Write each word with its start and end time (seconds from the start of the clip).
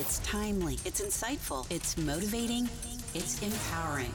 It's 0.00 0.20
timely, 0.20 0.74
it's 0.84 1.00
insightful, 1.00 1.68
it's 1.72 1.98
motivating, 1.98 2.68
it's 3.14 3.42
empowering. 3.42 4.14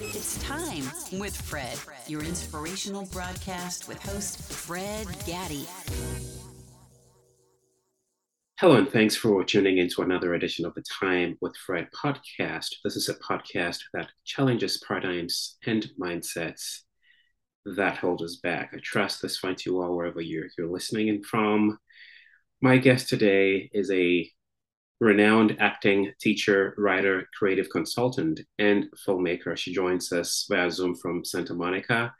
It's 0.00 0.42
time 0.42 0.84
with 1.20 1.36
Fred, 1.36 1.78
your 2.06 2.22
inspirational 2.22 3.04
broadcast 3.12 3.86
with 3.86 4.02
host 4.02 4.40
Fred 4.50 5.06
Gaddy. 5.26 5.66
Hello, 8.58 8.76
and 8.76 8.88
thanks 8.88 9.14
for 9.14 9.44
tuning 9.44 9.76
in 9.76 9.90
to 9.90 10.00
another 10.00 10.32
edition 10.32 10.64
of 10.64 10.72
the 10.74 10.84
Time 10.90 11.36
with 11.42 11.54
Fred 11.58 11.88
podcast. 11.92 12.68
This 12.82 12.96
is 12.96 13.10
a 13.10 13.16
podcast 13.16 13.80
that 13.92 14.08
challenges 14.24 14.82
paradigms 14.88 15.58
and 15.66 15.86
mindsets 16.00 16.80
that 17.66 17.98
hold 17.98 18.22
us 18.22 18.36
back. 18.36 18.70
I 18.72 18.78
trust 18.82 19.20
this 19.20 19.36
finds 19.36 19.66
you 19.66 19.82
all 19.82 19.94
wherever 19.94 20.22
you're, 20.22 20.46
you're 20.56 20.72
listening 20.72 21.08
in 21.08 21.22
from. 21.22 21.78
My 22.62 22.76
guest 22.76 23.08
today 23.08 23.70
is 23.72 23.90
a 23.90 24.30
renowned 25.00 25.56
acting 25.60 26.12
teacher, 26.20 26.74
writer, 26.76 27.26
creative 27.38 27.70
consultant, 27.70 28.40
and 28.58 28.84
filmmaker. 29.06 29.56
She 29.56 29.72
joins 29.72 30.12
us 30.12 30.44
via 30.46 30.70
Zoom 30.70 30.94
from 30.94 31.24
Santa 31.24 31.54
Monica 31.54 32.14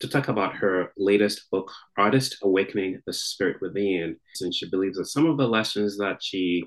to 0.00 0.08
talk 0.08 0.28
about 0.28 0.56
her 0.56 0.92
latest 0.98 1.50
book, 1.50 1.72
Artist 1.96 2.36
Awakening 2.42 3.00
the 3.06 3.12
Spirit 3.14 3.56
Within. 3.62 4.18
And 4.42 4.54
she 4.54 4.68
believes 4.68 4.98
that 4.98 5.06
some 5.06 5.24
of 5.24 5.38
the 5.38 5.48
lessons 5.48 5.96
that 5.96 6.22
she 6.22 6.64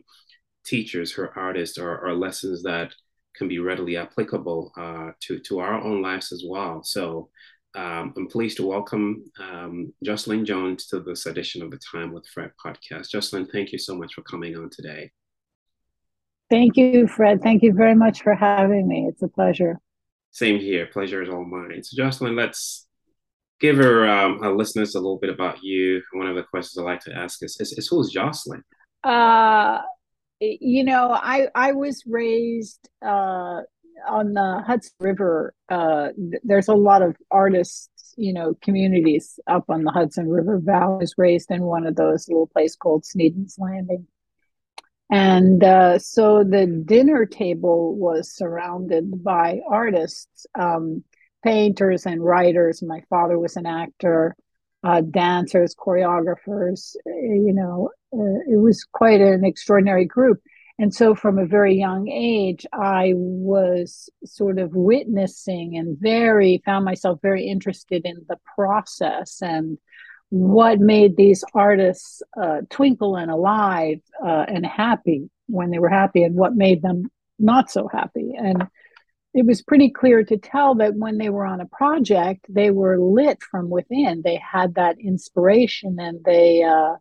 teaches 0.65 1.13
her 1.13 1.31
artists 1.37 1.77
are, 1.77 2.03
are 2.03 2.15
lessons 2.15 2.63
that 2.63 2.95
can 3.35 3.47
be 3.47 3.59
readily 3.59 3.95
applicable 3.95 4.71
uh, 4.75 5.11
to, 5.19 5.37
to 5.41 5.59
our 5.59 5.79
own 5.79 6.01
lives 6.01 6.31
as 6.31 6.43
well. 6.47 6.81
So 6.83 7.29
um, 7.75 8.13
I'm 8.17 8.27
pleased 8.27 8.57
to 8.57 8.65
welcome 8.65 9.23
um, 9.39 9.93
Jocelyn 10.03 10.45
Jones 10.45 10.87
to 10.87 10.99
this 10.99 11.25
edition 11.25 11.61
of 11.61 11.71
the 11.71 11.79
Time 11.91 12.11
with 12.11 12.25
Fred 12.27 12.51
podcast. 12.63 13.09
Jocelyn, 13.09 13.45
thank 13.45 13.71
you 13.71 13.77
so 13.77 13.95
much 13.95 14.13
for 14.13 14.21
coming 14.23 14.57
on 14.57 14.69
today. 14.69 15.11
Thank 16.49 16.77
you, 16.77 17.07
Fred. 17.07 17.41
Thank 17.43 17.61
you 17.61 17.73
very 17.73 17.93
much 17.93 18.23
for 18.23 18.33
having 18.33 18.87
me. 18.87 19.05
It's 19.07 19.21
a 19.21 19.27
pleasure. 19.27 19.79
Same 20.31 20.59
here. 20.59 20.87
Pleasure 20.87 21.21
is 21.21 21.29
all 21.29 21.45
mine. 21.45 21.83
So, 21.83 21.95
Jocelyn, 21.95 22.35
let's 22.35 22.87
give 23.59 23.79
our, 23.79 24.07
um, 24.07 24.39
our 24.41 24.55
listeners 24.55 24.95
a 24.95 24.99
little 24.99 25.19
bit 25.19 25.29
about 25.29 25.61
you. 25.61 26.01
One 26.13 26.27
of 26.27 26.35
the 26.35 26.43
questions 26.43 26.77
I 26.77 26.83
like 26.83 27.01
to 27.01 27.13
ask 27.13 27.43
is, 27.43 27.57
is, 27.59 27.73
is 27.73 27.87
who's 27.87 28.11
Jocelyn? 28.11 28.63
Uh, 29.03 29.81
you 30.39 30.83
know, 30.83 31.11
I 31.11 31.49
I 31.53 31.73
was 31.73 32.03
raised 32.07 32.89
uh, 33.05 33.61
on 34.07 34.33
the 34.33 34.63
Hudson 34.65 34.93
River, 34.99 35.53
uh, 35.69 36.09
there's 36.43 36.67
a 36.67 36.73
lot 36.73 37.01
of 37.01 37.15
artists, 37.31 38.13
you 38.17 38.33
know, 38.33 38.55
communities 38.61 39.39
up 39.47 39.65
on 39.69 39.83
the 39.83 39.91
Hudson 39.91 40.29
River 40.29 40.59
Valley. 40.59 40.95
I 40.95 40.99
was 40.99 41.15
raised 41.17 41.51
in 41.51 41.63
one 41.63 41.85
of 41.85 41.95
those 41.95 42.27
little 42.27 42.47
place 42.47 42.75
called 42.75 43.05
Sneden's 43.05 43.57
Landing. 43.57 44.07
And 45.11 45.63
uh, 45.63 45.97
so 45.97 46.43
the 46.43 46.67
dinner 46.85 47.25
table 47.25 47.95
was 47.95 48.35
surrounded 48.35 49.23
by 49.23 49.59
artists, 49.67 50.45
um, 50.57 51.03
painters 51.43 52.05
and 52.05 52.23
writers. 52.23 52.83
My 52.83 53.01
father 53.09 53.39
was 53.39 53.55
an 53.55 53.65
actor, 53.65 54.35
uh, 54.83 55.01
dancers, 55.01 55.75
choreographers. 55.75 56.95
You 57.05 57.53
know, 57.53 57.89
uh, 58.13 58.41
it 58.51 58.57
was 58.57 58.85
quite 58.91 59.21
an 59.21 59.43
extraordinary 59.43 60.05
group. 60.05 60.41
And 60.79 60.95
so 60.95 61.13
from 61.13 61.37
a 61.37 61.45
very 61.45 61.75
young 61.75 62.07
age, 62.07 62.65
I 62.71 63.11
was 63.13 64.09
sort 64.23 64.59
of 64.59 64.73
witnessing 64.73 65.75
and 65.75 65.97
very 65.99 66.61
found 66.65 66.85
myself 66.85 67.19
very 67.21 67.47
interested 67.47 68.03
in 68.05 68.25
the 68.29 68.37
process 68.55 69.41
and 69.41 69.77
what 70.29 70.79
made 70.79 71.17
these 71.17 71.43
artists 71.53 72.21
uh, 72.41 72.61
twinkle 72.69 73.17
and 73.17 73.29
alive 73.29 73.99
uh, 74.25 74.45
and 74.47 74.65
happy 74.65 75.29
when 75.47 75.69
they 75.69 75.79
were 75.79 75.89
happy 75.89 76.23
and 76.23 76.35
what 76.35 76.55
made 76.55 76.81
them 76.81 77.11
not 77.37 77.69
so 77.69 77.89
happy. 77.91 78.35
And 78.37 78.65
it 79.33 79.45
was 79.45 79.61
pretty 79.61 79.89
clear 79.89 80.23
to 80.23 80.37
tell 80.37 80.75
that 80.75 80.95
when 80.95 81.17
they 81.17 81.29
were 81.29 81.45
on 81.45 81.59
a 81.59 81.65
project, 81.65 82.45
they 82.47 82.71
were 82.71 82.97
lit 82.97 83.43
from 83.43 83.69
within. 83.69 84.21
They 84.23 84.37
had 84.37 84.75
that 84.75 84.97
inspiration 84.97 85.97
and 85.99 86.23
they, 86.23 86.63
uh, 86.63 86.95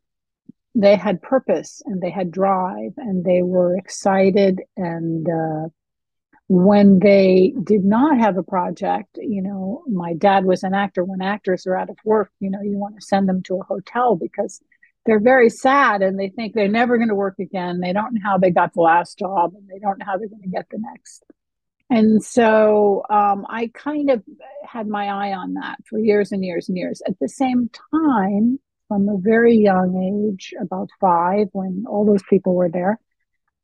they 0.78 0.96
had 0.96 1.20
purpose 1.20 1.82
and 1.86 2.00
they 2.00 2.10
had 2.10 2.30
drive 2.30 2.92
and 2.96 3.24
they 3.24 3.42
were 3.42 3.76
excited. 3.76 4.60
And 4.76 5.28
uh, 5.28 5.68
when 6.48 6.98
they 7.00 7.52
did 7.62 7.84
not 7.84 8.18
have 8.18 8.38
a 8.38 8.42
project 8.42 9.18
you 9.20 9.42
know 9.42 9.82
my 9.86 10.14
dad 10.14 10.46
was 10.46 10.62
an 10.62 10.74
actor. 10.74 11.04
When 11.04 11.20
actors 11.20 11.66
are 11.66 11.76
out 11.76 11.90
of 11.90 11.98
work 12.04 12.32
you 12.40 12.50
know 12.50 12.62
you 12.62 12.78
want 12.78 12.94
to 12.96 13.06
send 13.06 13.28
them 13.28 13.42
to 13.44 13.60
a 13.60 13.64
hotel 13.64 14.16
because 14.16 14.62
they're 15.04 15.20
very 15.20 15.50
sad 15.50 16.02
and 16.02 16.18
they 16.18 16.28
think 16.28 16.54
they're 16.54 16.68
never 16.68 16.96
going 16.96 17.08
to 17.08 17.14
work 17.14 17.38
again. 17.38 17.80
They 17.80 17.92
don't 17.92 18.14
know 18.14 18.20
how 18.22 18.38
they 18.38 18.50
got 18.50 18.74
the 18.74 18.80
last 18.80 19.18
job 19.18 19.54
and 19.54 19.66
they 19.68 19.78
don't 19.78 19.98
know 19.98 20.04
how 20.06 20.18
they're 20.18 20.28
going 20.28 20.42
to 20.42 20.48
get 20.48 20.68
the 20.70 20.78
next. 20.78 21.24
And 21.90 22.22
so 22.22 23.04
um, 23.08 23.46
i 23.48 23.70
kind 23.72 24.10
of 24.10 24.22
had 24.66 24.86
my 24.86 25.06
eye 25.06 25.32
on 25.32 25.54
that 25.54 25.78
for 25.88 25.98
years 25.98 26.32
and 26.32 26.44
years 26.44 26.68
and 26.68 26.76
years. 26.76 27.00
At 27.06 27.18
the 27.20 27.28
same 27.28 27.70
time 27.90 28.58
from 28.88 29.08
a 29.08 29.18
very 29.18 29.56
young 29.56 30.32
age, 30.32 30.54
about 30.60 30.88
five, 31.00 31.48
when 31.52 31.84
all 31.88 32.04
those 32.04 32.22
people 32.28 32.54
were 32.54 32.70
there. 32.70 32.98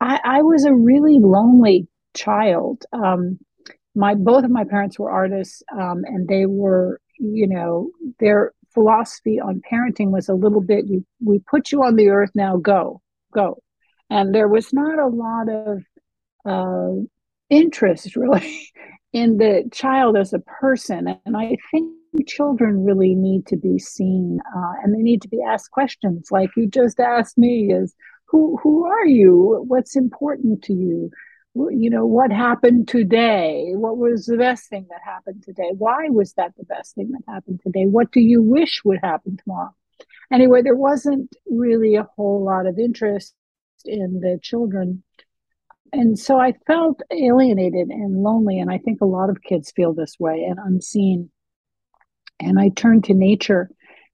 I, 0.01 0.21
I 0.23 0.43
was 0.43 0.65
a 0.65 0.75
really 0.75 1.19
lonely 1.19 1.89
child. 2.15 2.85
Um, 2.93 3.39
my 3.95 4.15
both 4.15 4.45
of 4.45 4.51
my 4.51 4.65
parents 4.65 4.99
were 4.99 5.11
artists, 5.11 5.63
um, 5.73 6.03
and 6.05 6.29
they 6.29 6.47
were, 6.47 7.01
you 7.19 7.47
know, 7.47 7.91
their 8.21 8.53
philosophy 8.73 9.41
on 9.41 9.63
parenting 9.71 10.11
was 10.11 10.29
a 10.29 10.35
little 10.35 10.61
bit: 10.61 10.87
you, 10.87 11.07
we 11.25 11.39
put 11.39 11.73
you 11.73 11.83
on 11.83 11.97
the 11.97 12.09
earth, 12.09 12.31
now 12.35 12.57
go, 12.57 13.01
go, 13.33 13.63
and 14.11 14.35
there 14.35 14.49
was 14.49 14.73
not 14.73 14.99
a 14.99 15.07
lot 15.07 15.49
of 15.49 15.83
uh, 16.45 17.03
interest 17.49 18.17
really 18.17 18.69
in 19.13 19.39
the 19.39 19.69
child 19.73 20.17
as 20.17 20.33
a 20.33 20.41
person, 20.41 21.17
and 21.25 21.37
I 21.37 21.57
think 21.71 21.93
children 22.23 22.85
really 22.85 23.15
need 23.15 23.47
to 23.47 23.57
be 23.57 23.79
seen 23.79 24.41
uh, 24.57 24.73
and 24.83 24.95
they 24.95 25.03
need 25.03 25.23
to 25.23 25.29
be 25.29 25.43
asked 25.43 25.71
questions 25.71 26.29
like 26.31 26.51
you 26.57 26.69
just 26.69 27.01
asked 27.01 27.37
me 27.37 27.73
is 27.73 27.95
who 28.27 28.59
who 28.63 28.85
are 28.85 29.07
you? 29.07 29.65
What's 29.67 29.97
important 29.97 30.63
to 30.65 30.73
you? 30.73 31.11
You 31.55 31.91
know 31.91 32.07
what 32.07 32.33
happened 32.33 32.89
today? 32.89 33.73
What 33.75 33.97
was 33.97 34.27
the 34.27 34.37
best 34.37 34.69
thing 34.69 34.87
that 34.91 35.01
happened 35.05 35.45
today? 35.45 35.71
Why 35.77 36.09
was 36.09 36.33
that 36.35 36.53
the 36.57 36.65
best 36.65 36.95
thing 36.95 37.13
that 37.13 37.33
happened 37.33 37.61
today? 37.63 37.87
What 37.87 38.11
do 38.11 38.21
you 38.21 38.43
wish 38.43 38.83
would 38.85 38.99
happen 39.03 39.37
tomorrow? 39.37 39.75
Anyway 40.33 40.63
there 40.63 40.77
wasn't 40.77 41.35
really 41.47 41.97
a 41.97 42.09
whole 42.17 42.45
lot 42.45 42.67
of 42.67 42.79
interest 42.79 43.35
in 43.85 44.21
the 44.21 44.39
children 44.43 45.03
and 45.93 46.19
so 46.19 46.39
i 46.39 46.53
felt 46.67 47.01
alienated 47.13 47.89
and 47.89 48.23
lonely 48.23 48.59
and 48.59 48.71
i 48.71 48.79
think 48.79 49.01
a 49.01 49.07
lot 49.07 49.31
of 49.31 49.43
kids 49.43 49.73
feel 49.77 49.93
this 49.93 50.17
way 50.19 50.43
and 50.43 50.59
unseen 50.59 51.31
and 52.41 52.59
I 52.59 52.71
turned 52.71 53.05
to 53.05 53.15
nature 53.15 53.71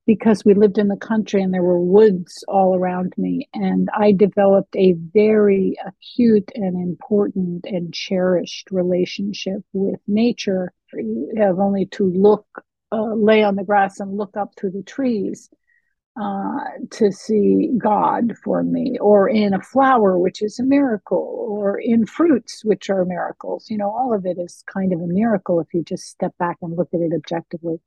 because 0.06 0.44
we 0.44 0.54
lived 0.54 0.78
in 0.78 0.88
the 0.88 0.96
country 0.96 1.42
and 1.42 1.54
there 1.54 1.62
were 1.62 1.80
woods 1.80 2.42
all 2.48 2.74
around 2.74 3.14
me. 3.16 3.48
And 3.54 3.88
I 3.96 4.12
developed 4.12 4.74
a 4.74 4.94
very 4.94 5.76
acute 5.86 6.50
and 6.54 6.74
important 6.74 7.64
and 7.66 7.94
cherished 7.94 8.70
relationship 8.70 9.60
with 9.72 10.00
nature. 10.08 10.72
You 10.92 11.32
have 11.36 11.58
only 11.58 11.86
to 11.92 12.10
look, 12.10 12.46
uh, 12.90 13.14
lay 13.14 13.44
on 13.44 13.54
the 13.56 13.64
grass 13.64 14.00
and 14.00 14.16
look 14.16 14.36
up 14.36 14.52
through 14.56 14.72
the 14.72 14.82
trees 14.82 15.48
uh, 16.20 16.58
to 16.90 17.12
see 17.12 17.70
God 17.78 18.34
for 18.42 18.64
me, 18.64 18.98
or 19.00 19.28
in 19.28 19.54
a 19.54 19.62
flower, 19.62 20.18
which 20.18 20.42
is 20.42 20.58
a 20.58 20.64
miracle, 20.64 21.46
or 21.48 21.78
in 21.78 22.04
fruits, 22.04 22.64
which 22.64 22.90
are 22.90 23.04
miracles. 23.04 23.70
You 23.70 23.78
know, 23.78 23.90
all 23.90 24.12
of 24.12 24.26
it 24.26 24.38
is 24.38 24.64
kind 24.66 24.92
of 24.92 25.00
a 25.00 25.06
miracle 25.06 25.60
if 25.60 25.68
you 25.72 25.84
just 25.84 26.08
step 26.08 26.36
back 26.36 26.58
and 26.62 26.76
look 26.76 26.88
at 26.92 27.00
it 27.00 27.12
objectively. 27.14 27.80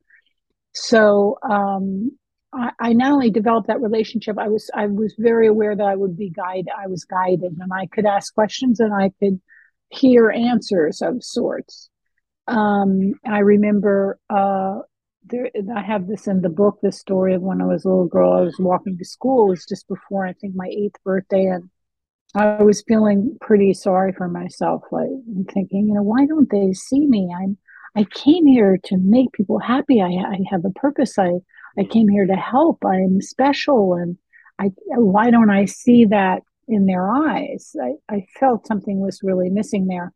So 0.73 1.37
um, 1.47 2.11
I, 2.53 2.71
I, 2.79 2.93
not 2.93 3.13
only 3.13 3.29
developed 3.29 3.67
that 3.67 3.81
relationship, 3.81 4.37
I 4.37 4.47
was 4.47 4.69
I 4.73 4.87
was 4.87 5.13
very 5.17 5.47
aware 5.47 5.75
that 5.75 5.83
I 5.83 5.95
would 5.95 6.17
be 6.17 6.29
guided. 6.29 6.69
I 6.77 6.87
was 6.87 7.05
guided, 7.05 7.57
and 7.59 7.71
I 7.73 7.87
could 7.87 8.05
ask 8.05 8.33
questions, 8.33 8.79
and 8.79 8.93
I 8.93 9.11
could 9.19 9.39
hear 9.89 10.31
answers 10.31 11.01
of 11.01 11.23
sorts. 11.23 11.89
Um, 12.47 13.13
I 13.25 13.39
remember 13.39 14.19
uh, 14.29 14.79
there, 15.25 15.49
I 15.75 15.81
have 15.81 16.07
this 16.07 16.27
in 16.27 16.41
the 16.41 16.49
book. 16.49 16.79
This 16.81 16.99
story 16.99 17.35
of 17.35 17.41
when 17.41 17.61
I 17.61 17.65
was 17.65 17.85
a 17.85 17.89
little 17.89 18.07
girl. 18.07 18.33
I 18.33 18.41
was 18.41 18.57
walking 18.59 18.97
to 18.97 19.05
school. 19.05 19.45
It 19.45 19.49
was 19.49 19.65
just 19.67 19.87
before 19.87 20.25
I 20.25 20.33
think 20.33 20.55
my 20.55 20.67
eighth 20.67 21.01
birthday, 21.03 21.45
and 21.45 21.69
I 22.35 22.63
was 22.63 22.83
feeling 22.87 23.37
pretty 23.41 23.73
sorry 23.73 24.11
for 24.11 24.27
myself. 24.27 24.83
Like 24.91 25.09
thinking, 25.53 25.87
you 25.87 25.93
know, 25.93 26.03
why 26.03 26.25
don't 26.25 26.49
they 26.49 26.73
see 26.73 27.05
me? 27.07 27.33
I'm 27.35 27.57
I 27.95 28.05
came 28.05 28.47
here 28.47 28.79
to 28.85 28.97
make 28.97 29.31
people 29.33 29.59
happy. 29.59 30.01
I, 30.01 30.07
I 30.07 30.39
have 30.49 30.65
a 30.65 30.71
purpose. 30.71 31.17
I, 31.17 31.33
I 31.77 31.83
came 31.83 32.07
here 32.07 32.25
to 32.25 32.35
help. 32.35 32.83
I'm 32.85 33.21
special. 33.21 33.93
And 33.93 34.17
I, 34.59 34.71
why 34.87 35.29
don't 35.29 35.51
I 35.51 35.65
see 35.65 36.05
that 36.05 36.41
in 36.67 36.85
their 36.85 37.09
eyes? 37.09 37.75
I, 37.81 37.93
I 38.13 38.25
felt 38.39 38.67
something 38.67 38.99
was 38.99 39.21
really 39.23 39.49
missing 39.49 39.87
there. 39.87 40.11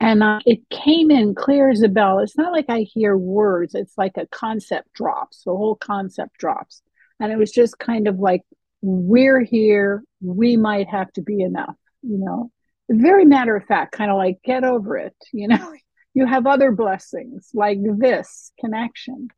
And 0.00 0.22
uh, 0.22 0.40
it 0.44 0.68
came 0.68 1.12
in 1.12 1.34
clear 1.34 1.70
as 1.70 1.82
a 1.82 1.88
bell. 1.88 2.18
It's 2.18 2.36
not 2.36 2.52
like 2.52 2.66
I 2.68 2.80
hear 2.80 3.16
words, 3.16 3.76
it's 3.76 3.96
like 3.96 4.16
a 4.16 4.26
concept 4.26 4.92
drops. 4.94 5.44
The 5.44 5.52
whole 5.52 5.76
concept 5.76 6.38
drops. 6.38 6.82
And 7.20 7.30
it 7.30 7.38
was 7.38 7.52
just 7.52 7.78
kind 7.78 8.08
of 8.08 8.18
like 8.18 8.42
we're 8.80 9.44
here. 9.44 10.02
We 10.20 10.56
might 10.56 10.88
have 10.88 11.12
to 11.12 11.22
be 11.22 11.40
enough, 11.40 11.76
you 12.02 12.18
know, 12.18 12.50
very 12.90 13.24
matter 13.24 13.54
of 13.54 13.64
fact, 13.64 13.92
kind 13.92 14.10
of 14.10 14.16
like 14.16 14.40
get 14.44 14.64
over 14.64 14.96
it, 14.96 15.14
you 15.32 15.46
know, 15.46 15.72
you 16.14 16.26
have 16.26 16.46
other 16.46 16.72
blessings 16.72 17.50
like 17.54 17.78
this 17.82 18.52
connection. 18.58 19.28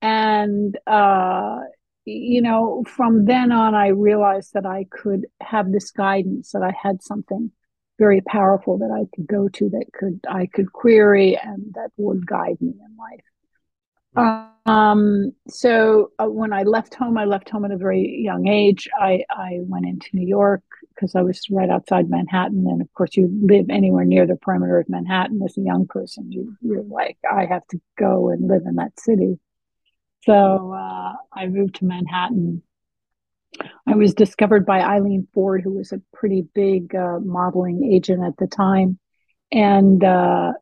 And, 0.00 0.76
uh, 0.86 1.60
you 2.04 2.42
know, 2.42 2.84
from 2.86 3.24
then 3.24 3.52
on, 3.52 3.74
I 3.74 3.88
realized 3.88 4.54
that 4.54 4.66
I 4.66 4.86
could 4.90 5.26
have 5.40 5.70
this 5.70 5.90
guidance, 5.90 6.52
that 6.52 6.62
I 6.62 6.74
had 6.80 7.02
something 7.02 7.52
very 7.98 8.20
powerful 8.20 8.78
that 8.78 8.90
I 8.90 9.06
could 9.14 9.26
go 9.28 9.48
to, 9.48 9.68
that 9.70 9.86
could 9.92 10.20
I 10.28 10.46
could 10.46 10.72
query, 10.72 11.38
and 11.40 11.72
that 11.74 11.90
would 11.96 12.26
guide 12.26 12.60
me 12.60 12.70
in 12.70 12.96
life. 12.96 14.52
Um, 14.66 15.32
so 15.48 16.10
uh, 16.18 16.26
when 16.26 16.52
I 16.52 16.64
left 16.64 16.94
home, 16.94 17.16
I 17.16 17.24
left 17.24 17.48
home 17.48 17.64
at 17.64 17.70
a 17.70 17.76
very 17.76 18.20
young 18.22 18.48
age. 18.48 18.88
I, 18.98 19.24
I 19.30 19.58
went 19.60 19.86
into 19.86 20.08
New 20.14 20.26
York 20.26 20.62
because 20.94 21.14
I 21.14 21.22
was 21.22 21.40
right 21.50 21.70
outside 21.70 22.08
Manhattan. 22.08 22.66
And 22.68 22.80
of 22.80 22.92
course, 22.94 23.16
you 23.16 23.28
live 23.42 23.66
anywhere 23.70 24.04
near 24.04 24.26
the 24.26 24.36
perimeter 24.36 24.78
of 24.78 24.88
Manhattan 24.88 25.40
as 25.44 25.56
a 25.56 25.62
young 25.62 25.86
person. 25.86 26.30
You, 26.30 26.56
you're 26.60 26.82
like, 26.82 27.18
I 27.30 27.46
have 27.46 27.66
to 27.68 27.80
go 27.98 28.30
and 28.30 28.48
live 28.48 28.62
in 28.66 28.76
that 28.76 28.98
city. 28.98 29.38
So 30.24 30.72
uh, 30.72 31.12
I 31.32 31.46
moved 31.48 31.76
to 31.76 31.84
Manhattan. 31.84 32.62
I 33.86 33.96
was 33.96 34.14
discovered 34.14 34.64
by 34.64 34.80
Eileen 34.80 35.28
Ford, 35.34 35.62
who 35.62 35.72
was 35.72 35.92
a 35.92 36.00
pretty 36.14 36.46
big 36.54 36.94
uh, 36.94 37.18
modeling 37.20 37.92
agent 37.92 38.24
at 38.24 38.36
the 38.38 38.46
time. 38.46 38.98
And 39.50 40.02
uh, 40.02 40.52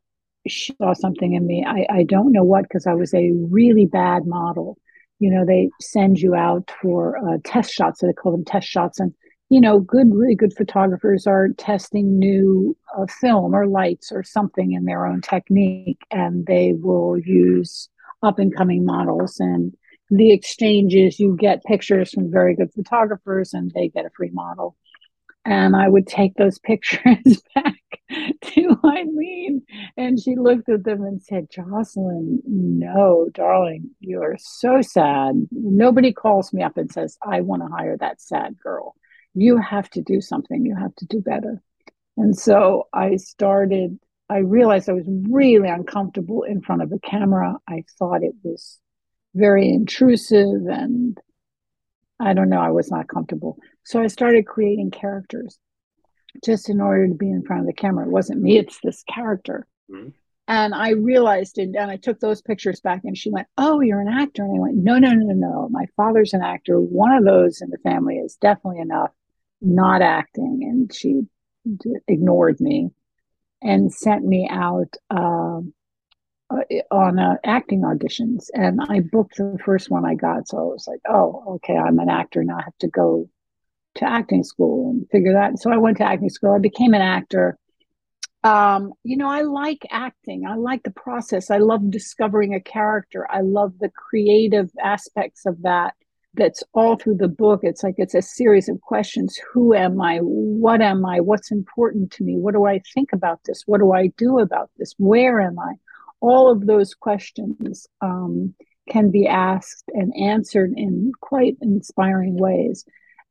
she 0.47 0.73
saw 0.75 0.93
something 0.93 1.33
in 1.33 1.45
me. 1.45 1.63
I, 1.65 1.85
I 1.89 2.03
don't 2.03 2.31
know 2.31 2.43
what, 2.43 2.63
because 2.63 2.87
I 2.87 2.93
was 2.95 3.13
a 3.13 3.31
really 3.31 3.85
bad 3.85 4.25
model. 4.25 4.77
You 5.19 5.29
know, 5.29 5.45
they 5.45 5.69
send 5.79 6.19
you 6.19 6.33
out 6.33 6.71
for 6.81 7.17
uh, 7.17 7.37
test 7.45 7.71
shots, 7.71 7.99
so 7.99 8.07
they 8.07 8.13
call 8.13 8.31
them 8.31 8.43
test 8.43 8.67
shots. 8.67 8.99
And, 8.99 9.13
you 9.51 9.61
know, 9.61 9.79
good, 9.79 10.13
really 10.13 10.35
good 10.35 10.55
photographers 10.55 11.27
are 11.27 11.49
testing 11.57 12.17
new 12.17 12.75
uh, 12.97 13.05
film 13.05 13.53
or 13.53 13.67
lights 13.67 14.11
or 14.11 14.23
something 14.23 14.71
in 14.71 14.85
their 14.85 15.05
own 15.05 15.21
technique, 15.21 16.01
and 16.09 16.45
they 16.45 16.73
will 16.73 17.17
use 17.19 17.89
up 18.23 18.39
and 18.39 18.55
coming 18.55 18.85
models. 18.85 19.39
And 19.39 19.73
the 20.09 20.31
exchange 20.31 20.95
is 20.95 21.19
you 21.19 21.35
get 21.39 21.63
pictures 21.65 22.11
from 22.11 22.31
very 22.31 22.55
good 22.55 22.71
photographers, 22.73 23.53
and 23.53 23.71
they 23.71 23.89
get 23.89 24.05
a 24.05 24.11
free 24.15 24.31
model 24.31 24.75
and 25.45 25.75
I 25.75 25.89
would 25.89 26.07
take 26.07 26.35
those 26.35 26.59
pictures 26.63 27.41
back 27.55 27.75
to 28.41 28.77
Eileen. 28.85 29.63
And 29.97 30.19
she 30.19 30.35
looked 30.35 30.69
at 30.69 30.83
them 30.83 31.03
and 31.03 31.21
said, 31.21 31.49
Jocelyn, 31.49 32.41
no, 32.45 33.29
darling, 33.33 33.91
you 33.99 34.21
are 34.21 34.37
so 34.37 34.81
sad. 34.81 35.47
Nobody 35.51 36.13
calls 36.13 36.53
me 36.53 36.63
up 36.63 36.77
and 36.77 36.91
says, 36.91 37.17
I 37.25 37.41
want 37.41 37.63
to 37.63 37.75
hire 37.75 37.97
that 37.97 38.21
sad 38.21 38.57
girl. 38.59 38.95
You 39.33 39.57
have 39.57 39.89
to 39.91 40.01
do 40.01 40.21
something, 40.21 40.65
you 40.65 40.75
have 40.75 40.95
to 40.95 41.05
do 41.05 41.21
better. 41.21 41.61
And 42.17 42.37
so 42.37 42.87
I 42.93 43.15
started, 43.15 43.97
I 44.29 44.39
realized 44.39 44.89
I 44.89 44.93
was 44.93 45.07
really 45.07 45.69
uncomfortable 45.69 46.43
in 46.43 46.61
front 46.61 46.81
of 46.81 46.91
a 46.91 46.99
camera. 46.99 47.55
I 47.67 47.83
thought 47.97 48.23
it 48.23 48.35
was 48.43 48.79
very 49.33 49.69
intrusive 49.69 50.67
and 50.67 51.17
I 52.19 52.33
don't 52.33 52.49
know, 52.49 52.59
I 52.59 52.71
was 52.71 52.91
not 52.91 53.07
comfortable. 53.07 53.57
So 53.83 54.01
I 54.01 54.07
started 54.07 54.45
creating 54.45 54.91
characters 54.91 55.57
just 56.45 56.69
in 56.69 56.79
order 56.79 57.07
to 57.07 57.13
be 57.13 57.29
in 57.29 57.43
front 57.43 57.61
of 57.61 57.67
the 57.67 57.73
camera. 57.73 58.05
It 58.05 58.11
wasn't 58.11 58.41
me, 58.41 58.57
it's 58.57 58.79
this 58.83 59.03
character. 59.03 59.67
Mm-hmm. 59.89 60.09
And 60.47 60.73
I 60.73 60.89
realized 60.89 61.57
it, 61.59 61.75
and 61.77 61.89
I 61.89 61.95
took 61.97 62.19
those 62.19 62.41
pictures 62.41 62.81
back, 62.81 63.01
and 63.03 63.17
she 63.17 63.29
went, 63.29 63.47
Oh, 63.57 63.79
you're 63.79 64.01
an 64.01 64.07
actor. 64.07 64.43
And 64.43 64.57
I 64.57 64.59
went, 64.59 64.75
No, 64.75 64.97
no, 64.97 65.11
no, 65.11 65.33
no. 65.33 65.69
My 65.69 65.85
father's 65.95 66.33
an 66.33 66.41
actor. 66.41 66.79
One 66.79 67.13
of 67.13 67.23
those 67.23 67.61
in 67.61 67.69
the 67.69 67.77
family 67.77 68.15
is 68.17 68.35
definitely 68.35 68.81
enough, 68.81 69.11
not 69.61 70.01
acting. 70.01 70.59
And 70.63 70.93
she 70.93 71.21
d- 71.65 71.99
ignored 72.07 72.59
me 72.59 72.89
and 73.61 73.93
sent 73.93 74.25
me 74.25 74.47
out 74.49 74.95
um, 75.09 75.73
uh, 76.49 76.63
on 76.89 77.19
uh, 77.19 77.35
acting 77.45 77.81
auditions. 77.81 78.45
And 78.53 78.81
I 78.81 79.01
booked 79.01 79.37
the 79.37 79.59
first 79.63 79.89
one 79.89 80.05
I 80.05 80.15
got. 80.15 80.47
So 80.47 80.57
I 80.57 80.63
was 80.63 80.85
like, 80.87 81.01
Oh, 81.07 81.43
okay, 81.55 81.77
I'm 81.77 81.99
an 81.99 82.09
actor 82.09 82.43
now. 82.43 82.57
I 82.57 82.63
have 82.63 82.77
to 82.79 82.87
go 82.87 83.29
to 83.95 84.05
acting 84.05 84.43
school 84.43 84.91
and 84.91 85.09
figure 85.09 85.33
that. 85.33 85.59
So 85.59 85.71
I 85.71 85.77
went 85.77 85.97
to 85.97 86.05
acting 86.05 86.29
school. 86.29 86.53
I 86.53 86.59
became 86.59 86.93
an 86.93 87.01
actor. 87.01 87.57
Um, 88.43 88.93
you 89.03 89.17
know, 89.17 89.29
I 89.29 89.41
like 89.41 89.85
acting. 89.91 90.47
I 90.47 90.55
like 90.55 90.83
the 90.83 90.91
process. 90.91 91.51
I 91.51 91.57
love 91.57 91.91
discovering 91.91 92.55
a 92.55 92.59
character. 92.59 93.27
I 93.29 93.41
love 93.41 93.73
the 93.79 93.89
creative 93.89 94.71
aspects 94.83 95.45
of 95.45 95.61
that. 95.61 95.93
That's 96.33 96.63
all 96.73 96.95
through 96.95 97.17
the 97.17 97.27
book. 97.27 97.59
It's 97.63 97.83
like 97.83 97.95
it's 97.97 98.15
a 98.15 98.21
series 98.21 98.69
of 98.69 98.79
questions. 98.81 99.37
Who 99.53 99.73
am 99.73 99.99
I? 100.01 100.19
What 100.19 100.81
am 100.81 101.05
I? 101.05 101.19
What's 101.19 101.51
important 101.51 102.11
to 102.13 102.23
me? 102.23 102.37
What 102.37 102.53
do 102.53 102.65
I 102.65 102.81
think 102.93 103.11
about 103.11 103.41
this? 103.45 103.63
What 103.65 103.79
do 103.79 103.91
I 103.91 104.07
do 104.17 104.39
about 104.39 104.69
this? 104.77 104.93
Where 104.97 105.41
am 105.41 105.59
I? 105.59 105.73
All 106.21 106.49
of 106.49 106.67
those 106.67 106.93
questions 106.93 107.87
um, 107.99 108.53
can 108.89 109.11
be 109.11 109.27
asked 109.27 109.85
and 109.89 110.13
answered 110.15 110.71
in 110.77 111.11
quite 111.19 111.57
inspiring 111.61 112.37
ways. 112.37 112.85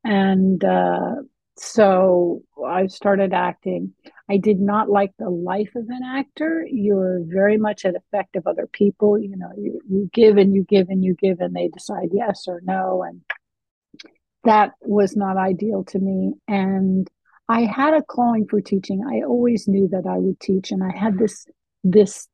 And 0.04 0.62
uh, 0.62 1.16
so 1.56 2.42
I 2.64 2.86
started 2.86 3.32
acting. 3.32 3.92
I 4.28 4.36
did 4.36 4.60
not 4.60 4.88
like 4.88 5.12
the 5.18 5.30
life 5.30 5.74
of 5.74 5.88
an 5.88 6.02
actor. 6.04 6.66
You're 6.70 7.20
very 7.24 7.56
much 7.56 7.84
at 7.84 7.96
effect 7.96 8.36
of 8.36 8.46
other 8.46 8.66
people. 8.66 9.18
You 9.18 9.36
know, 9.36 9.50
you, 9.56 9.80
you 9.88 10.10
give 10.12 10.36
and 10.36 10.54
you 10.54 10.64
give 10.64 10.88
and 10.88 11.04
you 11.04 11.14
give, 11.14 11.40
and 11.40 11.54
they 11.54 11.68
decide 11.68 12.10
yes 12.12 12.46
or 12.46 12.60
no. 12.64 13.02
And 13.02 13.22
that 14.44 14.72
was 14.82 15.16
not 15.16 15.36
ideal 15.36 15.84
to 15.84 15.98
me. 15.98 16.34
And 16.48 17.08
I 17.48 17.62
had 17.62 17.94
a 17.94 18.02
calling 18.02 18.46
for 18.46 18.60
teaching. 18.60 19.04
I 19.04 19.22
always 19.22 19.66
knew 19.66 19.88
that 19.88 20.06
I 20.06 20.18
would 20.18 20.38
teach, 20.38 20.70
and 20.70 20.82
I 20.84 20.96
had 20.96 21.18
this 21.18 21.46
this 21.82 22.28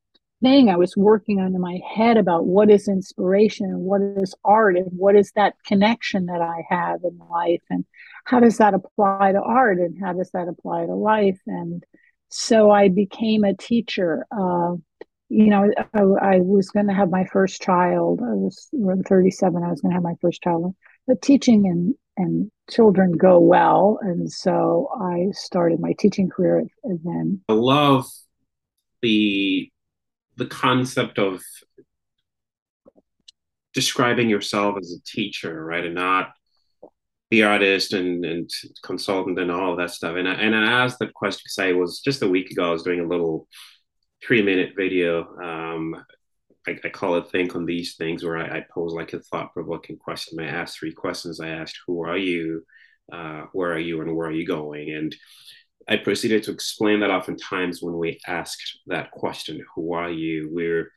thing 0.46 0.70
I 0.70 0.76
was 0.76 0.96
working 0.96 1.40
on 1.40 1.56
in 1.56 1.60
my 1.60 1.80
head 1.92 2.16
about 2.16 2.46
what 2.46 2.70
is 2.70 2.86
inspiration 2.86 3.66
and 3.66 3.80
what 3.80 4.00
is 4.00 4.32
art 4.44 4.76
and 4.76 4.86
what 4.92 5.16
is 5.16 5.32
that 5.34 5.54
connection 5.66 6.26
that 6.26 6.40
I 6.40 6.62
have 6.70 7.00
in 7.02 7.18
life 7.28 7.62
and 7.68 7.84
how 8.24 8.38
does 8.38 8.58
that 8.58 8.72
apply 8.72 9.32
to 9.32 9.42
art 9.42 9.78
and 9.78 9.96
how 10.00 10.12
does 10.12 10.30
that 10.30 10.46
apply 10.46 10.86
to 10.86 10.94
life 10.94 11.40
and 11.48 11.84
so 12.28 12.70
I 12.70 12.88
became 12.88 13.42
a 13.42 13.56
teacher. 13.56 14.24
Uh, 14.30 14.76
you 15.28 15.46
know, 15.46 15.72
I, 15.94 16.00
I 16.00 16.40
was 16.40 16.70
going 16.70 16.86
to 16.86 16.94
have 16.94 17.10
my 17.10 17.24
first 17.24 17.60
child. 17.60 18.20
I 18.22 18.34
was 18.34 18.68
37. 18.72 19.62
I 19.62 19.70
was 19.70 19.80
going 19.80 19.90
to 19.90 19.96
have 19.96 20.02
my 20.02 20.14
first 20.20 20.42
child. 20.42 20.74
But 21.06 21.22
teaching 21.22 21.66
and 21.66 21.94
and 22.18 22.50
children 22.70 23.12
go 23.12 23.38
well, 23.38 23.98
and 24.00 24.30
so 24.32 24.88
I 25.00 25.28
started 25.32 25.80
my 25.80 25.94
teaching 25.98 26.30
career 26.30 26.64
then. 26.82 27.42
I 27.48 27.52
love 27.52 28.06
the 29.02 29.70
the 30.36 30.46
concept 30.46 31.18
of 31.18 31.42
describing 33.74 34.30
yourself 34.30 34.76
as 34.80 34.92
a 34.92 35.02
teacher, 35.04 35.64
right, 35.64 35.84
and 35.84 35.94
not 35.94 36.30
the 37.30 37.42
artist 37.42 37.92
and, 37.92 38.24
and 38.24 38.48
consultant 38.82 39.38
and 39.38 39.50
all 39.50 39.76
that 39.76 39.90
stuff. 39.90 40.16
And 40.16 40.28
I, 40.28 40.34
and 40.34 40.54
I 40.54 40.84
asked 40.84 40.98
that 41.00 41.12
question 41.12 41.42
because 41.44 41.58
I 41.58 41.72
was 41.72 42.00
just 42.00 42.22
a 42.22 42.28
week 42.28 42.50
ago, 42.50 42.68
I 42.68 42.72
was 42.72 42.84
doing 42.84 43.00
a 43.00 43.08
little 43.08 43.48
three 44.24 44.42
minute 44.42 44.72
video. 44.76 45.26
Um, 45.42 45.96
I, 46.66 46.78
I, 46.84 46.88
call 46.88 47.16
it 47.16 47.30
Think 47.30 47.54
on 47.54 47.64
These 47.64 47.96
Things, 47.96 48.24
where 48.24 48.38
I, 48.38 48.58
I 48.58 48.64
pose 48.72 48.92
like 48.92 49.12
a 49.12 49.20
thought 49.20 49.52
provoking 49.52 49.98
question. 49.98 50.40
I 50.40 50.46
asked 50.46 50.78
three 50.78 50.92
questions. 50.92 51.40
I 51.40 51.48
asked, 51.48 51.78
Who 51.86 52.04
are 52.04 52.16
you? 52.16 52.64
Uh, 53.12 53.42
where 53.52 53.72
are 53.72 53.78
you? 53.78 54.00
And 54.02 54.16
where 54.16 54.28
are 54.28 54.32
you 54.32 54.46
going? 54.46 54.90
And 54.90 55.14
I 55.88 55.96
proceeded 55.96 56.42
to 56.44 56.52
explain 56.52 57.00
that 57.00 57.10
oftentimes 57.10 57.80
when 57.80 57.96
we 57.96 58.18
ask 58.26 58.58
that 58.86 59.10
question, 59.12 59.64
who 59.74 59.94
are 59.94 60.10
you? 60.10 60.48
We're 60.52 60.90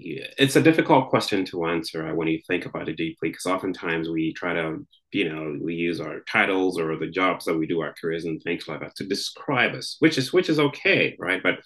it's 0.00 0.56
a 0.56 0.62
difficult 0.62 1.10
question 1.10 1.44
to 1.46 1.66
answer 1.66 2.06
uh, 2.06 2.14
when 2.14 2.28
you 2.28 2.40
think 2.46 2.66
about 2.66 2.88
it 2.88 2.96
deeply, 2.96 3.30
because 3.30 3.46
oftentimes 3.46 4.08
we 4.08 4.32
try 4.32 4.54
to, 4.54 4.86
you 5.12 5.28
know, 5.28 5.56
we 5.60 5.74
use 5.74 6.00
our 6.00 6.20
titles 6.20 6.78
or 6.78 6.96
the 6.96 7.10
jobs 7.10 7.44
that 7.44 7.58
we 7.58 7.66
do, 7.66 7.80
our 7.80 7.94
careers 8.00 8.24
and 8.24 8.40
things 8.42 8.68
like 8.68 8.80
that 8.80 8.94
to 8.96 9.06
describe 9.06 9.74
us, 9.74 9.96
which 9.98 10.16
is 10.16 10.32
which 10.32 10.48
is 10.48 10.60
okay, 10.60 11.16
right? 11.18 11.42
But 11.42 11.56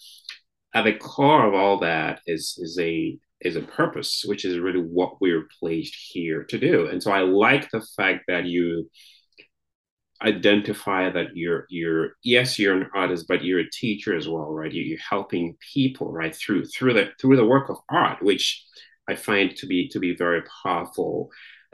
at 0.75 0.85
the 0.85 0.95
core 0.95 1.47
of 1.47 1.55
all 1.55 1.81
that 1.81 2.21
is 2.27 2.59
is 2.59 2.79
a 2.81 3.19
is 3.41 3.57
a 3.57 3.61
purpose, 3.61 4.25
which 4.27 4.45
is 4.45 4.59
really 4.59 4.81
what 4.81 5.21
we're 5.21 5.49
placed 5.61 5.97
here 6.11 6.45
to 6.45 6.59
do. 6.59 6.87
And 6.87 7.03
so 7.03 7.11
I 7.11 7.21
like 7.21 7.71
the 7.71 7.85
fact 7.97 8.25
that 8.29 8.47
you 8.47 8.89
identify 10.25 11.11
that 11.11 11.37
you're 11.37 11.67
you're 11.69 12.13
yes 12.23 12.59
you're 12.59 12.77
an 12.77 12.89
artist 12.95 13.27
but 13.29 13.45
you're 13.45 13.61
a 13.61 13.71
teacher 13.71 14.17
as 14.17 14.29
well 14.29 14.53
right? 14.53 14.73
You're, 14.73 14.99
helping 14.99 15.57
people 15.73 16.13
right 16.13 16.35
through 16.35 16.67
through 16.67 16.95
the 16.95 17.11
through 17.21 17.37
the 17.37 17.47
work 17.47 17.69
of 17.69 17.79
art 17.89 18.23
which 18.23 18.65
i 19.09 19.15
find 19.15 19.57
to 19.57 19.67
be 19.67 19.89
to 19.89 19.99
be 19.99 20.15
very 20.15 20.43
powerful. 20.63 21.31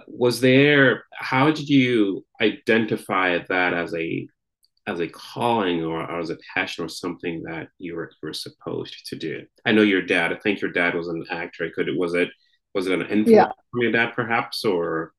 Was 0.07 0.40
there 0.40 1.05
how 1.12 1.50
did 1.50 1.69
you 1.69 2.25
identify 2.40 3.38
that 3.49 3.75
as 3.75 3.95
a 3.95 4.28
as 4.87 5.00
a 5.00 5.09
calling 5.09 5.85
or, 5.85 6.00
or 6.00 6.21
as 6.21 6.31
a 6.31 6.38
passion 6.55 6.85
or 6.85 6.88
something 6.88 7.43
that 7.43 7.69
you 7.78 7.95
were 7.97 8.11
you 8.23 8.28
were 8.28 8.33
supposed 8.33 9.07
to 9.09 9.17
do? 9.17 9.45
I 9.67 9.73
know 9.73 9.83
your 9.83 10.02
dad 10.02 10.33
i 10.33 10.37
think 10.37 10.61
your 10.61 10.73
dad 10.73 10.95
was 10.95 11.09
an 11.09 11.25
actor. 11.31 11.71
Could 11.75 11.88
it 11.88 11.99
was 11.99 12.14
it 12.14 12.31
was 12.75 12.87
it 12.87 12.93
an 12.93 13.02
influence 13.02 13.28
yeah. 13.28 13.52
from 13.71 13.83
your 13.83 13.93
dad 13.93 14.12
perhaps 14.14 14.64
or 14.64 15.12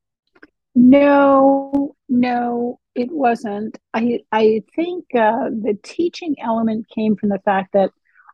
No, 0.76 1.96
no, 2.08 2.80
it 2.96 3.12
wasn't. 3.12 3.78
I 3.94 4.22
I 4.32 4.64
think 4.76 5.06
uh, 5.16 5.50
the 5.50 5.78
teaching 5.84 6.36
element 6.42 6.88
came 6.90 7.16
from 7.16 7.30
the 7.30 7.40
fact 7.40 7.74
that 7.74 7.92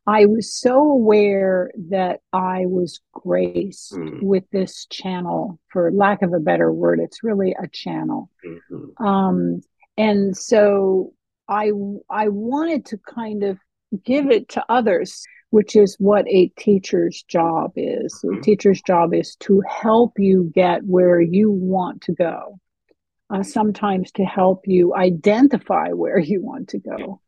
I 0.07 0.27
was 0.27 0.53
so 0.53 0.79
aware 0.79 1.71
that 1.89 2.19
I 2.31 2.65
was 2.67 2.99
graced 3.11 3.93
mm. 3.93 4.21
with 4.21 4.43
this 4.51 4.85
channel, 4.85 5.59
for 5.69 5.91
lack 5.91 6.21
of 6.21 6.33
a 6.33 6.39
better 6.39 6.71
word. 6.71 6.99
It's 6.99 7.23
really 7.23 7.55
a 7.59 7.67
channel. 7.67 8.29
Mm-hmm. 8.45 9.03
Um, 9.03 9.61
and 9.97 10.37
so 10.37 11.13
I 11.47 11.71
I 12.09 12.27
wanted 12.29 12.85
to 12.87 12.97
kind 12.97 13.43
of 13.43 13.57
give 14.03 14.29
it 14.29 14.49
to 14.49 14.65
others, 14.69 15.23
which 15.49 15.75
is 15.75 15.95
what 15.99 16.27
a 16.27 16.47
teacher's 16.57 17.23
job 17.23 17.71
is. 17.75 18.19
A 18.23 18.27
mm-hmm. 18.27 18.41
teacher's 18.41 18.81
job 18.81 19.13
is 19.13 19.35
to 19.41 19.61
help 19.61 20.13
you 20.17 20.51
get 20.53 20.83
where 20.83 21.21
you 21.21 21.51
want 21.51 22.01
to 22.03 22.13
go. 22.13 22.59
Uh, 23.29 23.41
sometimes 23.41 24.11
to 24.11 24.23
help 24.23 24.67
you 24.67 24.93
identify 24.95 25.89
where 25.89 26.19
you 26.19 26.43
want 26.43 26.69
to 26.69 26.77
go. 26.77 27.19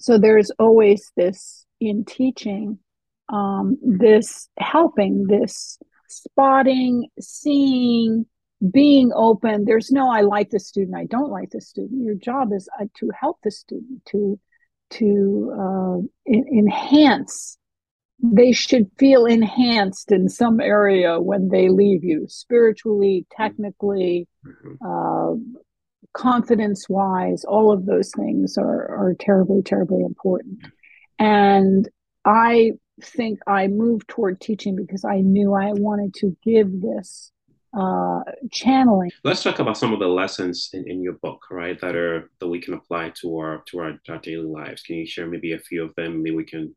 So 0.00 0.18
there's 0.18 0.50
always 0.58 1.12
this 1.16 1.64
in 1.80 2.04
teaching, 2.04 2.78
um, 3.28 3.78
this 3.80 4.48
helping, 4.58 5.26
this 5.28 5.78
spotting, 6.08 7.08
seeing, 7.20 8.26
being 8.72 9.12
open. 9.14 9.64
There's 9.64 9.92
no 9.92 10.10
I 10.10 10.22
like 10.22 10.50
the 10.50 10.58
student, 10.58 10.96
I 10.96 11.04
don't 11.04 11.30
like 11.30 11.50
the 11.50 11.60
student. 11.60 12.04
Your 12.04 12.14
job 12.14 12.52
is 12.52 12.68
uh, 12.80 12.86
to 12.96 13.10
help 13.18 13.38
the 13.44 13.50
student 13.50 14.04
to 14.06 14.40
to 14.90 15.52
uh, 15.54 15.98
in- 16.26 16.48
enhance. 16.48 17.56
They 18.20 18.50
should 18.50 18.90
feel 18.98 19.26
enhanced 19.26 20.10
in 20.10 20.28
some 20.28 20.60
area 20.60 21.20
when 21.20 21.50
they 21.50 21.68
leave 21.68 22.02
you, 22.02 22.26
spiritually, 22.28 23.26
technically, 23.30 24.26
mm-hmm. 24.44 24.74
uh, 24.84 25.36
confidence 26.14 26.88
wise. 26.88 27.44
All 27.44 27.70
of 27.70 27.86
those 27.86 28.10
things 28.10 28.58
are 28.58 28.64
are 28.64 29.14
terribly, 29.18 29.62
terribly 29.62 30.02
important. 30.02 30.58
And 31.18 31.88
I 32.24 32.72
think 33.00 33.38
I 33.46 33.68
moved 33.68 34.08
toward 34.08 34.40
teaching 34.40 34.74
because 34.74 35.04
I 35.04 35.20
knew 35.20 35.54
I 35.54 35.72
wanted 35.72 36.14
to 36.14 36.36
give 36.42 36.80
this 36.80 37.30
uh, 37.78 38.20
channeling. 38.50 39.10
Let's 39.22 39.42
talk 39.42 39.60
about 39.60 39.78
some 39.78 39.92
of 39.92 40.00
the 40.00 40.08
lessons 40.08 40.70
in, 40.72 40.88
in 40.88 41.02
your 41.02 41.14
book, 41.14 41.44
right, 41.50 41.80
that 41.80 41.94
are 41.94 42.30
that 42.40 42.48
we 42.48 42.60
can 42.60 42.74
apply 42.74 43.12
to 43.20 43.38
our 43.38 43.62
to 43.66 43.78
our, 43.78 43.92
our 44.08 44.18
daily 44.18 44.46
lives. 44.46 44.82
Can 44.82 44.96
you 44.96 45.06
share 45.06 45.26
maybe 45.26 45.52
a 45.52 45.58
few 45.58 45.84
of 45.84 45.94
them? 45.94 46.22
Maybe 46.22 46.34
we 46.36 46.44
can 46.44 46.74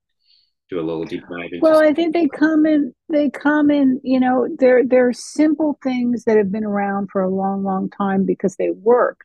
do 0.69 0.79
a 0.79 0.81
little 0.81 1.03
deep 1.03 1.23
dive. 1.23 1.49
well, 1.61 1.81
I 1.83 1.93
think 1.93 2.13
they 2.13 2.27
come 2.27 2.65
in. 2.65 2.93
They 3.09 3.29
come 3.29 3.71
in. 3.71 3.99
You 4.03 4.19
know, 4.19 4.47
they're 4.59 4.85
they're 4.85 5.13
simple 5.13 5.79
things 5.83 6.25
that 6.25 6.37
have 6.37 6.51
been 6.51 6.63
around 6.63 7.09
for 7.11 7.21
a 7.21 7.29
long, 7.29 7.63
long 7.63 7.89
time 7.89 8.25
because 8.25 8.55
they 8.57 8.69
work. 8.69 9.21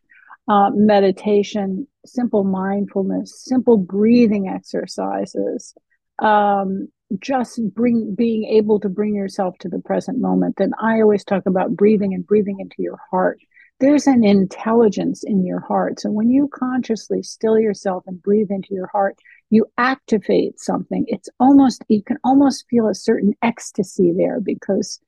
Uh, 0.48 0.70
meditation, 0.70 1.88
simple 2.06 2.44
mindfulness, 2.44 3.42
simple 3.44 3.76
breathing 3.76 4.48
exercises, 4.48 5.74
um, 6.20 6.86
just 7.20 7.60
bring 7.74 8.14
being 8.14 8.44
able 8.44 8.80
to 8.80 8.88
bring 8.88 9.14
yourself 9.14 9.56
to 9.58 9.68
the 9.68 9.78
present 9.78 10.18
moment 10.18 10.56
then 10.56 10.72
i 10.80 11.00
always 11.00 11.24
talk 11.24 11.46
about 11.46 11.76
breathing 11.76 12.12
and 12.14 12.26
breathing 12.26 12.60
into 12.60 12.76
your 12.78 12.98
heart. 13.10 13.38
There's 13.78 14.06
an 14.06 14.24
intelligence 14.24 15.22
in 15.22 15.44
your 15.44 15.60
heart. 15.60 16.00
So 16.00 16.10
when 16.10 16.30
you 16.30 16.48
consciously 16.48 17.22
still 17.22 17.58
yourself 17.58 18.04
and 18.06 18.22
breathe 18.22 18.50
into 18.50 18.72
your 18.72 18.86
heart 18.86 19.18
you 19.50 19.66
activate 19.78 20.58
something. 20.58 21.04
It's 21.08 21.28
almost 21.38 21.84
you 21.88 22.02
can 22.02 22.18
almost 22.24 22.66
feel 22.68 22.88
a 22.88 22.94
certain 22.94 23.34
ecstasy 23.42 24.12
there 24.16 24.40
because 24.40 25.00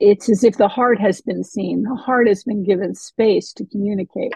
it's 0.00 0.28
as 0.28 0.42
if 0.42 0.56
the 0.56 0.68
heart 0.68 1.00
has 1.00 1.20
been 1.20 1.44
seen 1.44 1.82
the 1.82 1.94
heart 1.94 2.26
has 2.26 2.44
been 2.44 2.64
given 2.64 2.94
space 2.94 3.52
to 3.54 3.66
communicate. 3.66 4.32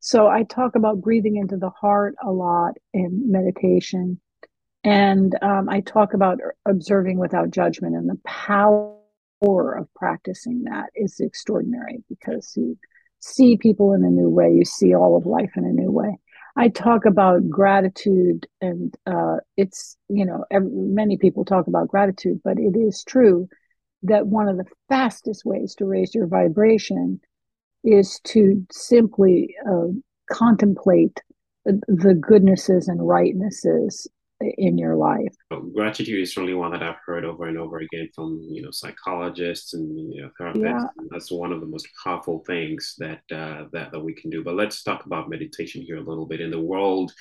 So 0.00 0.28
i 0.28 0.42
talk 0.42 0.74
about 0.74 1.00
breathing 1.00 1.36
into 1.36 1.56
the 1.56 1.70
heart 1.70 2.14
a 2.24 2.30
lot 2.30 2.74
in 2.92 3.30
meditation 3.30 4.20
and 4.84 5.36
um, 5.42 5.68
I 5.68 5.80
talk 5.80 6.14
about 6.14 6.38
observing 6.66 7.18
without 7.18 7.50
judgment 7.50 7.94
and 7.94 8.08
the 8.08 8.20
power 8.24 8.96
of 9.42 9.92
practicing 9.94 10.64
that 10.64 10.86
is 10.94 11.20
extraordinary 11.20 12.02
because 12.08 12.52
you 12.56 12.78
see 13.18 13.58
people 13.58 13.92
in 13.92 14.04
a 14.04 14.08
new 14.08 14.28
way, 14.28 14.50
you 14.50 14.64
see 14.64 14.94
all 14.94 15.16
of 15.16 15.26
life 15.26 15.52
in 15.56 15.64
a 15.64 15.72
new 15.72 15.90
way. 15.90 16.16
I 16.56 16.68
talk 16.68 17.04
about 17.04 17.48
gratitude, 17.48 18.46
and 18.60 18.94
uh, 19.06 19.36
it's, 19.56 19.96
you 20.08 20.24
know, 20.24 20.44
every, 20.50 20.70
many 20.70 21.16
people 21.16 21.44
talk 21.44 21.66
about 21.66 21.88
gratitude, 21.88 22.40
but 22.42 22.58
it 22.58 22.76
is 22.76 23.04
true 23.04 23.48
that 24.02 24.26
one 24.26 24.48
of 24.48 24.56
the 24.56 24.64
fastest 24.88 25.44
ways 25.44 25.74
to 25.76 25.84
raise 25.84 26.14
your 26.14 26.26
vibration 26.26 27.20
is 27.84 28.20
to 28.24 28.66
simply 28.72 29.54
uh, 29.68 29.88
contemplate 30.32 31.20
the 31.64 32.18
goodnesses 32.18 32.88
and 32.88 33.06
rightnesses 33.06 34.08
in 34.40 34.78
your 34.78 34.96
life? 34.96 35.34
Gratitude 35.74 36.20
is 36.20 36.34
certainly 36.34 36.54
one 36.54 36.72
that 36.72 36.82
I've 36.82 36.96
heard 37.04 37.24
over 37.24 37.46
and 37.46 37.58
over 37.58 37.78
again 37.78 38.08
from 38.14 38.40
you 38.50 38.62
know 38.62 38.70
psychologists 38.70 39.74
and 39.74 40.12
you 40.12 40.22
know 40.22 40.30
therapists. 40.40 40.62
Yeah. 40.62 40.86
That's 41.10 41.30
one 41.30 41.52
of 41.52 41.60
the 41.60 41.66
most 41.66 41.88
powerful 42.02 42.42
things 42.46 42.94
that 42.98 43.22
uh, 43.30 43.64
that 43.72 43.92
that 43.92 44.00
we 44.00 44.14
can 44.14 44.30
do. 44.30 44.42
But 44.42 44.54
let's 44.54 44.82
talk 44.82 45.06
about 45.06 45.30
meditation 45.30 45.82
here 45.82 45.96
a 45.96 46.02
little 46.02 46.26
bit. 46.26 46.40
In 46.40 46.50
the 46.50 46.60
world 46.60 47.12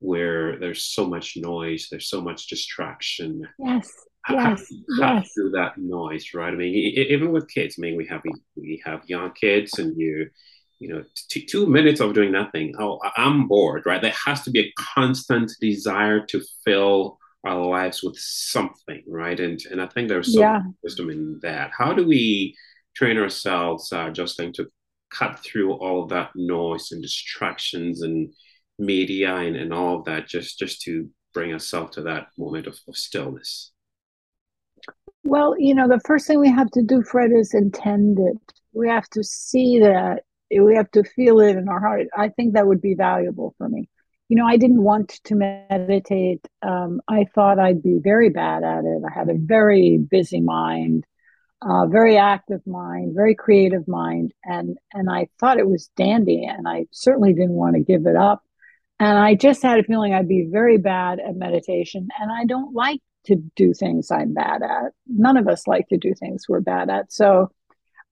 where 0.00 0.58
there's 0.58 0.84
so 0.84 1.06
much 1.06 1.36
noise, 1.36 1.88
there's 1.90 2.08
so 2.08 2.20
much 2.20 2.46
distraction. 2.48 3.46
Yes. 3.58 3.90
Yes, 4.30 4.66
yes. 4.98 5.30
through 5.32 5.52
that 5.52 5.78
noise, 5.78 6.34
right? 6.34 6.52
I 6.52 6.56
mean, 6.56 6.74
even 6.74 7.32
with 7.32 7.48
kids, 7.48 7.76
I 7.78 7.80
mean, 7.80 7.96
we 7.96 8.06
have 8.08 8.20
we 8.56 8.82
have 8.84 9.08
young 9.08 9.32
kids, 9.32 9.78
and 9.78 9.98
you 9.98 10.28
you 10.78 10.88
know, 10.88 11.04
t- 11.28 11.44
two 11.44 11.66
minutes 11.66 12.00
of 12.00 12.14
doing 12.14 12.32
nothing. 12.32 12.74
Oh, 12.78 13.00
I'm 13.16 13.48
bored, 13.48 13.84
right? 13.86 14.00
There 14.00 14.14
has 14.26 14.42
to 14.42 14.50
be 14.50 14.60
a 14.60 14.72
constant 14.78 15.52
desire 15.60 16.24
to 16.26 16.42
fill 16.64 17.18
our 17.44 17.64
lives 17.64 18.02
with 18.02 18.16
something, 18.18 19.02
right? 19.06 19.38
And 19.38 19.60
and 19.70 19.80
I 19.80 19.86
think 19.86 20.08
there's 20.08 20.32
some 20.32 20.42
yeah. 20.42 20.60
wisdom 20.82 21.10
in 21.10 21.40
that. 21.42 21.70
How 21.76 21.92
do 21.92 22.06
we 22.06 22.56
train 22.94 23.18
ourselves, 23.18 23.92
uh, 23.92 24.10
Jocelyn, 24.10 24.52
to 24.54 24.68
cut 25.10 25.40
through 25.40 25.72
all 25.72 26.02
of 26.02 26.10
that 26.10 26.30
noise 26.34 26.92
and 26.92 27.02
distractions 27.02 28.02
and 28.02 28.32
media 28.78 29.34
and, 29.34 29.56
and 29.56 29.72
all 29.72 29.98
of 29.98 30.04
that, 30.04 30.28
just 30.28 30.58
just 30.58 30.82
to 30.82 31.08
bring 31.34 31.52
ourselves 31.52 31.94
to 31.94 32.02
that 32.02 32.28
moment 32.36 32.66
of, 32.66 32.78
of 32.88 32.96
stillness? 32.96 33.72
Well, 35.24 35.54
you 35.58 35.74
know, 35.74 35.88
the 35.88 36.00
first 36.06 36.26
thing 36.26 36.40
we 36.40 36.50
have 36.50 36.70
to 36.70 36.82
do, 36.82 37.02
Fred, 37.02 37.32
is 37.32 37.52
intend 37.52 38.18
it. 38.18 38.38
We 38.72 38.88
have 38.88 39.08
to 39.10 39.24
see 39.24 39.80
that 39.80 40.22
we 40.50 40.76
have 40.76 40.90
to 40.92 41.04
feel 41.04 41.40
it 41.40 41.56
in 41.56 41.68
our 41.68 41.80
heart. 41.80 42.06
I 42.16 42.28
think 42.28 42.54
that 42.54 42.66
would 42.66 42.80
be 42.80 42.94
valuable 42.94 43.54
for 43.58 43.68
me. 43.68 43.88
You 44.28 44.36
know, 44.36 44.46
I 44.46 44.56
didn't 44.56 44.82
want 44.82 45.20
to 45.24 45.34
meditate. 45.34 46.46
Um, 46.62 47.00
I 47.08 47.24
thought 47.34 47.58
I'd 47.58 47.82
be 47.82 47.98
very 48.02 48.28
bad 48.28 48.62
at 48.62 48.84
it. 48.84 49.02
I 49.06 49.12
had 49.12 49.30
a 49.30 49.38
very 49.38 49.96
busy 49.98 50.40
mind, 50.40 51.06
uh, 51.62 51.86
very 51.86 52.18
active 52.18 52.66
mind, 52.66 53.14
very 53.14 53.34
creative 53.34 53.88
mind, 53.88 54.34
and 54.44 54.76
and 54.92 55.10
I 55.10 55.28
thought 55.40 55.58
it 55.58 55.68
was 55.68 55.90
dandy, 55.96 56.44
and 56.44 56.68
I 56.68 56.86
certainly 56.90 57.32
didn't 57.32 57.52
want 57.52 57.76
to 57.76 57.82
give 57.82 58.06
it 58.06 58.16
up. 58.16 58.42
And 59.00 59.16
I 59.18 59.34
just 59.34 59.62
had 59.62 59.78
a 59.78 59.84
feeling 59.84 60.12
I'd 60.12 60.28
be 60.28 60.48
very 60.50 60.76
bad 60.76 61.20
at 61.20 61.36
meditation, 61.36 62.08
and 62.20 62.30
I 62.30 62.44
don't 62.44 62.74
like 62.74 63.00
to 63.24 63.36
do 63.56 63.72
things 63.72 64.10
I'm 64.10 64.34
bad 64.34 64.62
at. 64.62 64.92
None 65.06 65.36
of 65.36 65.48
us 65.48 65.66
like 65.66 65.88
to 65.88 65.96
do 65.96 66.14
things 66.14 66.46
we're 66.48 66.60
bad 66.60 66.90
at. 66.90 67.12
So 67.12 67.50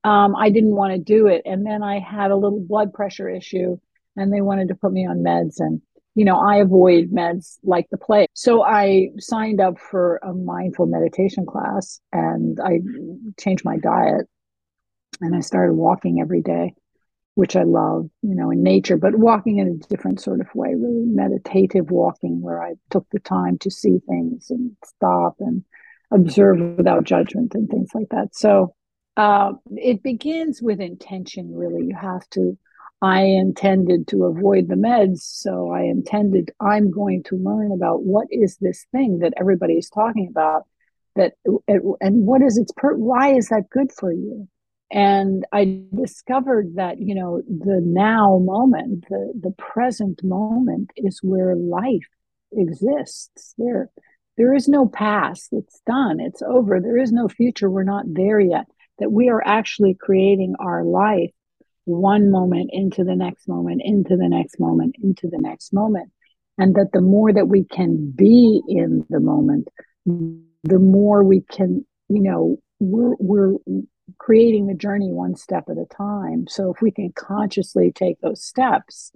um, 0.06 0.36
I 0.36 0.50
didn't 0.50 0.76
want 0.76 0.92
to 0.92 1.00
do 1.00 1.26
it. 1.26 1.42
And 1.44 1.66
then 1.66 1.82
I 1.82 1.98
had 1.98 2.30
a 2.30 2.36
little 2.36 2.60
blood 2.60 2.92
pressure 2.94 3.28
issue 3.28 3.76
and 4.14 4.32
they 4.32 4.40
wanted 4.40 4.68
to 4.68 4.76
put 4.76 4.92
me 4.92 5.04
on 5.04 5.18
meds. 5.18 5.56
And, 5.58 5.82
you 6.14 6.24
know, 6.24 6.36
I 6.36 6.58
avoid 6.58 7.10
meds 7.10 7.58
like 7.64 7.88
the 7.90 7.98
plague. 7.98 8.28
So 8.32 8.62
I 8.62 9.08
signed 9.18 9.60
up 9.60 9.80
for 9.80 10.20
a 10.22 10.32
mindful 10.32 10.86
meditation 10.86 11.44
class 11.44 11.98
and 12.12 12.56
I 12.60 12.78
changed 13.36 13.64
my 13.64 13.78
diet 13.78 14.28
and 15.20 15.34
I 15.34 15.40
started 15.40 15.74
walking 15.74 16.20
every 16.20 16.40
day, 16.40 16.74
which 17.34 17.56
I 17.56 17.64
love, 17.64 18.08
you 18.22 18.36
know, 18.36 18.52
in 18.52 18.62
nature, 18.62 18.96
but 18.96 19.16
walking 19.16 19.58
in 19.58 19.66
a 19.66 19.88
different 19.88 20.20
sort 20.20 20.40
of 20.40 20.46
way, 20.54 20.68
really 20.68 21.04
meditative 21.04 21.90
walking 21.90 22.40
where 22.40 22.62
I 22.62 22.74
took 22.90 23.06
the 23.10 23.18
time 23.18 23.58
to 23.58 23.72
see 23.72 23.98
things 24.08 24.50
and 24.50 24.76
stop 24.84 25.34
and 25.40 25.64
observe 26.12 26.76
without 26.76 27.02
judgment 27.02 27.56
and 27.56 27.68
things 27.68 27.90
like 27.92 28.10
that. 28.10 28.36
So, 28.36 28.76
uh, 29.16 29.52
it 29.76 30.02
begins 30.02 30.60
with 30.60 30.80
intention, 30.80 31.54
really. 31.54 31.86
You 31.86 31.96
have 31.96 32.28
to. 32.30 32.58
I 33.02 33.22
intended 33.22 34.08
to 34.08 34.24
avoid 34.24 34.68
the 34.68 34.74
meds, 34.74 35.20
so 35.20 35.70
I 35.70 35.82
intended 35.82 36.50
I'm 36.60 36.90
going 36.90 37.24
to 37.24 37.36
learn 37.36 37.72
about 37.72 38.04
what 38.04 38.26
is 38.30 38.56
this 38.56 38.86
thing 38.90 39.18
that 39.18 39.34
everybody 39.36 39.74
is 39.74 39.90
talking 39.90 40.28
about, 40.30 40.62
that 41.14 41.34
and 41.44 42.26
what 42.26 42.42
is 42.42 42.56
its 42.56 42.72
per, 42.76 42.94
why 42.94 43.34
is 43.34 43.48
that 43.48 43.68
good 43.70 43.92
for 43.92 44.12
you? 44.12 44.48
And 44.90 45.44
I 45.52 45.82
discovered 45.94 46.76
that 46.76 46.98
you 46.98 47.14
know 47.14 47.42
the 47.46 47.80
now 47.84 48.38
moment, 48.38 49.06
the 49.10 49.32
the 49.40 49.54
present 49.58 50.22
moment, 50.24 50.90
is 50.96 51.20
where 51.22 51.54
life 51.54 52.08
exists. 52.52 53.54
There, 53.58 53.90
there 54.38 54.54
is 54.54 54.68
no 54.68 54.86
past. 54.86 55.48
It's 55.52 55.80
done. 55.86 56.18
It's 56.20 56.42
over. 56.42 56.80
There 56.80 56.98
is 56.98 57.12
no 57.12 57.28
future. 57.28 57.68
We're 57.68 57.82
not 57.84 58.04
there 58.06 58.40
yet 58.40 58.66
that 58.98 59.12
we 59.12 59.28
are 59.28 59.42
actually 59.44 59.94
creating 59.94 60.54
our 60.58 60.84
life 60.84 61.30
one 61.84 62.30
moment 62.30 62.70
into 62.72 63.04
the 63.04 63.14
next 63.14 63.48
moment, 63.48 63.80
into 63.84 64.16
the 64.16 64.28
next 64.28 64.58
moment, 64.58 64.96
into 65.02 65.28
the 65.28 65.38
next 65.38 65.72
moment. 65.72 66.10
And 66.58 66.74
that 66.74 66.90
the 66.92 67.00
more 67.00 67.32
that 67.32 67.48
we 67.48 67.64
can 67.64 68.10
be 68.10 68.62
in 68.66 69.06
the 69.10 69.20
moment, 69.20 69.68
the 70.04 70.78
more 70.78 71.22
we 71.22 71.42
can, 71.42 71.86
you 72.08 72.22
know, 72.22 72.56
we're, 72.80 73.14
we're 73.18 73.54
creating 74.18 74.66
the 74.66 74.74
journey 74.74 75.10
one 75.10 75.36
step 75.36 75.64
at 75.68 75.78
a 75.78 75.86
time. 75.94 76.46
So 76.48 76.72
if 76.72 76.80
we 76.80 76.90
can 76.90 77.12
consciously 77.12 77.92
take 77.92 78.20
those 78.20 78.42
steps, 78.42 79.12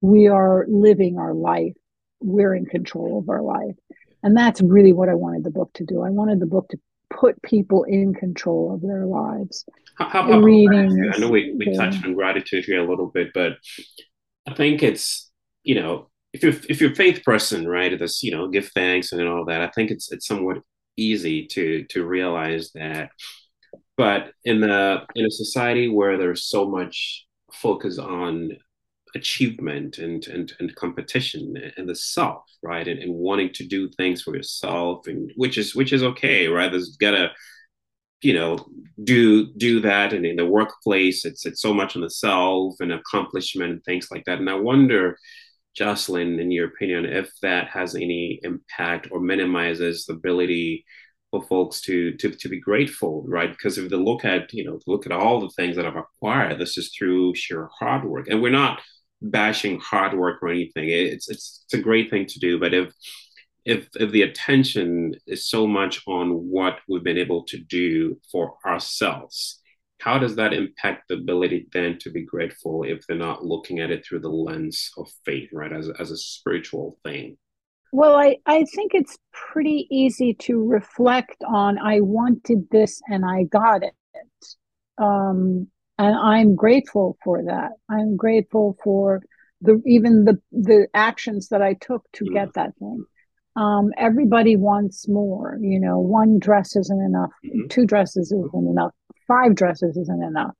we 0.00 0.28
are 0.28 0.64
living 0.68 1.18
our 1.18 1.34
life. 1.34 1.74
We're 2.20 2.54
in 2.54 2.66
control 2.66 3.18
of 3.18 3.28
our 3.28 3.42
life. 3.42 3.76
And 4.22 4.36
that's 4.36 4.60
really 4.60 4.92
what 4.92 5.08
I 5.08 5.14
wanted 5.14 5.44
the 5.44 5.50
book 5.50 5.70
to 5.74 5.84
do. 5.84 6.02
I 6.02 6.10
wanted 6.10 6.40
the 6.40 6.46
book 6.46 6.68
to 6.70 6.80
put 7.10 7.40
people 7.42 7.84
in 7.84 8.14
control 8.14 8.74
of 8.74 8.80
their 8.80 9.06
lives. 9.06 9.64
How, 9.96 10.08
how 10.08 10.26
about 10.26 10.44
reading? 10.44 11.10
I 11.12 11.18
know 11.18 11.28
we, 11.28 11.54
we 11.56 11.74
touched 11.74 12.04
on 12.04 12.14
gratitude 12.14 12.64
here 12.64 12.84
a 12.84 12.88
little 12.88 13.06
bit, 13.08 13.32
but 13.34 13.54
I 14.46 14.54
think 14.54 14.82
it's, 14.82 15.30
you 15.62 15.74
know, 15.74 16.10
if 16.32 16.42
you're 16.42 16.54
if 16.68 16.80
you're 16.80 16.92
a 16.92 16.96
faith 16.96 17.24
person, 17.24 17.66
right, 17.66 17.98
this, 17.98 18.22
you 18.22 18.30
know, 18.30 18.48
give 18.48 18.68
thanks 18.68 19.12
and 19.12 19.26
all 19.26 19.44
that, 19.46 19.60
I 19.60 19.68
think 19.68 19.90
it's 19.90 20.12
it's 20.12 20.26
somewhat 20.26 20.58
easy 20.96 21.46
to 21.46 21.84
to 21.84 22.06
realize 22.06 22.70
that. 22.74 23.10
But 23.96 24.32
in 24.44 24.60
the 24.60 25.02
in 25.14 25.26
a 25.26 25.30
society 25.30 25.88
where 25.88 26.18
there's 26.18 26.44
so 26.44 26.68
much 26.68 27.26
focus 27.52 27.98
on 27.98 28.52
achievement 29.14 29.98
and 29.98 30.26
and, 30.26 30.52
and 30.58 30.74
competition 30.76 31.54
and 31.76 31.88
the 31.88 31.94
self 31.94 32.44
right? 32.62 32.88
And, 32.88 32.98
and 33.00 33.14
wanting 33.14 33.52
to 33.54 33.66
do 33.66 33.88
things 33.90 34.22
for 34.22 34.34
yourself 34.36 35.06
and 35.06 35.30
which 35.36 35.58
is 35.58 35.74
which 35.74 35.92
is 35.92 36.02
okay 36.02 36.48
right? 36.48 36.70
There's 36.70 36.96
gotta 36.96 37.30
you 38.22 38.34
know 38.34 38.66
do 39.04 39.52
do 39.54 39.80
that. 39.80 40.12
And 40.12 40.26
in 40.26 40.36
the 40.36 40.46
workplace 40.46 41.24
it's 41.24 41.46
it's 41.46 41.60
so 41.62 41.72
much 41.74 41.96
on 41.96 42.02
the 42.02 42.10
self 42.10 42.76
and 42.80 42.92
accomplishment 42.92 43.72
and 43.72 43.84
things 43.84 44.08
like 44.10 44.24
that. 44.26 44.38
And 44.38 44.50
i 44.50 44.54
wonder 44.54 45.18
jocelyn 45.76 46.40
in 46.40 46.50
your 46.50 46.66
opinion 46.66 47.04
if 47.04 47.30
that 47.42 47.68
has 47.68 47.94
any 47.94 48.40
impact 48.42 49.06
or 49.12 49.20
minimizes 49.20 50.06
the 50.06 50.14
ability 50.14 50.84
for 51.30 51.42
folks 51.42 51.80
to 51.82 52.12
to 52.16 52.30
to 52.30 52.48
be 52.48 52.60
grateful, 52.60 53.24
right? 53.26 53.50
Because 53.50 53.78
if 53.78 53.90
they 53.90 53.96
look 53.96 54.24
at 54.24 54.52
you 54.52 54.64
know 54.64 54.78
look 54.86 55.06
at 55.06 55.12
all 55.12 55.40
the 55.40 55.50
things 55.50 55.76
that 55.76 55.86
I've 55.86 55.96
acquired, 55.96 56.58
this 56.58 56.78
is 56.78 56.92
through 56.96 57.34
sheer 57.34 57.68
hard 57.78 58.04
work, 58.04 58.28
and 58.28 58.42
we're 58.42 58.50
not 58.50 58.80
bashing 59.20 59.80
hard 59.80 60.16
work 60.16 60.42
or 60.42 60.48
anything. 60.48 60.88
It's 60.88 61.28
it's 61.28 61.64
it's 61.64 61.74
a 61.74 61.82
great 61.82 62.10
thing 62.10 62.26
to 62.26 62.38
do, 62.38 62.58
but 62.58 62.74
if 62.74 62.92
if 63.64 63.88
if 63.96 64.10
the 64.12 64.22
attention 64.22 65.14
is 65.26 65.48
so 65.48 65.66
much 65.66 66.02
on 66.06 66.30
what 66.30 66.78
we've 66.88 67.04
been 67.04 67.18
able 67.18 67.44
to 67.44 67.58
do 67.58 68.18
for 68.30 68.56
ourselves, 68.64 69.60
how 70.00 70.18
does 70.18 70.36
that 70.36 70.52
impact 70.52 71.08
the 71.08 71.16
ability 71.16 71.68
then 71.72 71.98
to 71.98 72.10
be 72.10 72.22
grateful 72.22 72.84
if 72.84 73.06
they're 73.06 73.16
not 73.16 73.44
looking 73.44 73.80
at 73.80 73.90
it 73.90 74.06
through 74.06 74.20
the 74.20 74.28
lens 74.28 74.90
of 74.96 75.08
faith, 75.24 75.50
right, 75.52 75.72
as 75.72 75.90
as 75.98 76.10
a 76.10 76.16
spiritual 76.16 76.98
thing? 77.04 77.36
Well, 77.92 78.16
I, 78.16 78.36
I 78.44 78.64
think 78.64 78.92
it's 78.94 79.16
pretty 79.32 79.86
easy 79.90 80.34
to 80.34 80.62
reflect 80.62 81.42
on 81.46 81.78
I 81.78 82.00
wanted 82.00 82.68
this 82.70 83.00
and 83.08 83.24
I 83.24 83.44
got 83.44 83.82
it. 83.82 83.94
Um, 84.98 85.68
and 85.98 86.14
I'm 86.14 86.54
grateful 86.54 87.16
for 87.24 87.42
that. 87.44 87.72
I'm 87.90 88.16
grateful 88.16 88.76
for 88.82 89.22
the 89.60 89.82
even 89.86 90.24
the 90.24 90.40
the 90.52 90.86
actions 90.94 91.48
that 91.48 91.62
I 91.62 91.74
took 91.74 92.04
to 92.14 92.24
mm-hmm. 92.24 92.34
get 92.34 92.54
that 92.54 92.76
thing. 92.78 93.04
Um, 93.56 93.90
everybody 93.98 94.54
wants 94.56 95.08
more. 95.08 95.58
You 95.60 95.80
know, 95.80 95.98
one 95.98 96.38
dress 96.38 96.76
isn't 96.76 97.00
enough. 97.00 97.30
Mm-hmm. 97.44 97.68
Two 97.68 97.86
dresses 97.86 98.32
isn't 98.32 98.68
enough. 98.68 98.92
Five 99.26 99.56
dresses 99.56 99.96
isn't 99.96 100.22
enough. 100.22 100.54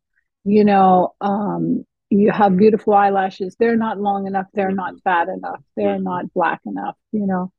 You 0.45 0.65
know, 0.65 1.15
um, 1.21 1.85
you 2.11 2.33
have 2.33 2.57
beautiful 2.57 2.95
eyelashes. 2.95 3.55
They're 3.59 3.77
not 3.77 4.01
long 4.01 4.27
enough. 4.27 4.47
They're 4.55 4.73
not 4.73 4.95
mm-hmm. 4.95 5.09
fat 5.09 5.29
enough. 5.29 5.61
They're 5.77 5.95
mm-hmm. 5.95 6.05
not 6.05 6.33
black 6.33 6.61
enough. 6.67 6.97
You 7.13 7.27
know, 7.27 7.53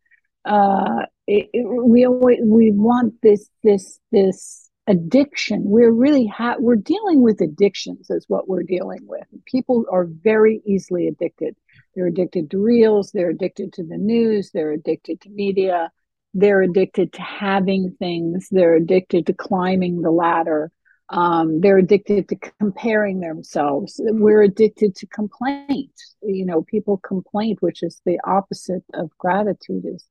uh, 0.44 1.06
it, 1.28 1.50
it, 1.54 1.66
we 1.66 2.06
always 2.06 2.40
we 2.44 2.72
want 2.72 3.14
this 3.22 3.50
this 3.64 4.00
this 4.12 4.69
addiction. 4.90 5.62
We're 5.66 5.92
really 5.92 6.28
ha- 6.28 6.58
we're 6.60 6.76
dealing 6.76 7.22
with 7.22 7.40
addictions 7.40 8.10
is 8.10 8.26
what 8.28 8.50
we're 8.50 8.64
dealing 8.64 9.02
with. 9.04 9.24
People 9.46 9.86
are 9.92 10.06
very 10.06 10.62
easily 10.66 11.08
addicted. 11.08 11.56
They're 11.96 12.08
addicted 12.08 12.52
to 12.52 12.58
reels 12.58 13.12
they're 13.12 13.30
addicted 13.30 13.74
to 13.74 13.84
the 13.84 13.98
news 13.98 14.52
they're 14.52 14.72
addicted 14.72 15.22
to 15.22 15.30
media 15.30 15.92
they're 16.34 16.62
addicted 16.62 17.12
to 17.14 17.22
having 17.22 17.96
things 18.00 18.48
they're 18.52 18.76
addicted 18.76 19.26
to 19.28 19.34
climbing 19.34 20.02
the 20.02 20.12
ladder 20.12 20.72
um, 21.10 21.60
they're 21.60 21.80
addicted 21.80 22.30
to 22.30 22.36
comparing 22.60 23.20
themselves. 23.20 24.00
We're 24.04 24.44
addicted 24.44 24.96
to 24.98 25.08
complaint 25.08 25.92
you 26.22 26.46
know 26.46 26.62
people 26.62 26.98
complain 26.98 27.58
which 27.60 27.84
is 27.84 28.02
the 28.06 28.20
opposite 28.26 28.84
of 28.94 29.10
gratitude 29.18 29.86
is 29.86 30.06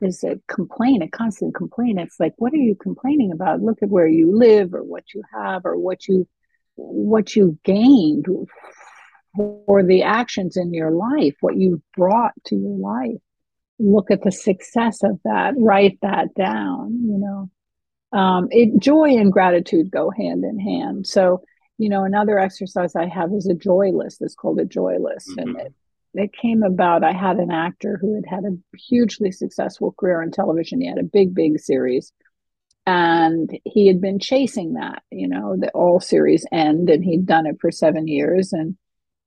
is 0.00 0.22
a 0.24 0.40
complaint, 0.48 1.02
a 1.02 1.08
constant 1.08 1.54
complaint. 1.54 2.00
It's 2.00 2.20
like, 2.20 2.34
what 2.38 2.52
are 2.52 2.56
you 2.56 2.74
complaining 2.74 3.32
about? 3.32 3.62
Look 3.62 3.82
at 3.82 3.88
where 3.88 4.06
you 4.06 4.36
live 4.36 4.74
or 4.74 4.82
what 4.82 5.04
you 5.14 5.22
have 5.32 5.64
or 5.64 5.76
what 5.76 6.08
you 6.08 6.26
what 6.76 7.34
you 7.34 7.58
gained 7.64 8.26
for 9.34 9.82
the 9.82 10.04
actions 10.04 10.56
in 10.56 10.72
your 10.72 10.92
life, 10.92 11.34
what 11.40 11.56
you 11.56 11.82
brought 11.96 12.32
to 12.46 12.56
your 12.56 12.78
life. 12.78 13.20
Look 13.78 14.10
at 14.10 14.22
the 14.22 14.32
success 14.32 15.02
of 15.02 15.20
that, 15.24 15.54
write 15.56 15.98
that 16.02 16.34
down, 16.34 17.00
you 17.04 17.18
know. 17.18 17.50
Um, 18.18 18.48
it 18.50 18.78
joy 18.78 19.16
and 19.16 19.32
gratitude 19.32 19.90
go 19.90 20.10
hand 20.10 20.44
in 20.44 20.58
hand. 20.58 21.06
So, 21.06 21.42
you 21.76 21.88
know, 21.88 22.04
another 22.04 22.38
exercise 22.38 22.96
I 22.96 23.06
have 23.06 23.32
is 23.32 23.46
a 23.48 23.54
joy 23.54 23.90
list. 23.92 24.22
It's 24.22 24.34
called 24.34 24.60
a 24.60 24.64
joy 24.64 24.98
list. 24.98 25.28
Mm-hmm. 25.30 25.40
And 25.40 25.60
it 25.60 25.74
it 26.14 26.32
came 26.32 26.62
about 26.62 27.04
i 27.04 27.12
had 27.12 27.36
an 27.36 27.50
actor 27.50 27.98
who 28.00 28.14
had 28.14 28.24
had 28.26 28.44
a 28.44 28.76
hugely 28.76 29.30
successful 29.32 29.94
career 29.98 30.22
on 30.22 30.30
television. 30.30 30.80
He 30.80 30.88
had 30.88 30.98
a 30.98 31.02
big 31.02 31.34
big 31.34 31.58
series. 31.58 32.12
And 32.86 33.50
he 33.64 33.86
had 33.86 34.00
been 34.00 34.18
chasing 34.18 34.74
that 34.74 35.02
you 35.10 35.28
know 35.28 35.56
the 35.58 35.70
all 35.70 36.00
series 36.00 36.46
end 36.50 36.88
and 36.88 37.04
he'd 37.04 37.26
done 37.26 37.46
it 37.46 37.56
for 37.60 37.70
seven 37.70 38.08
years. 38.08 38.52
And 38.52 38.76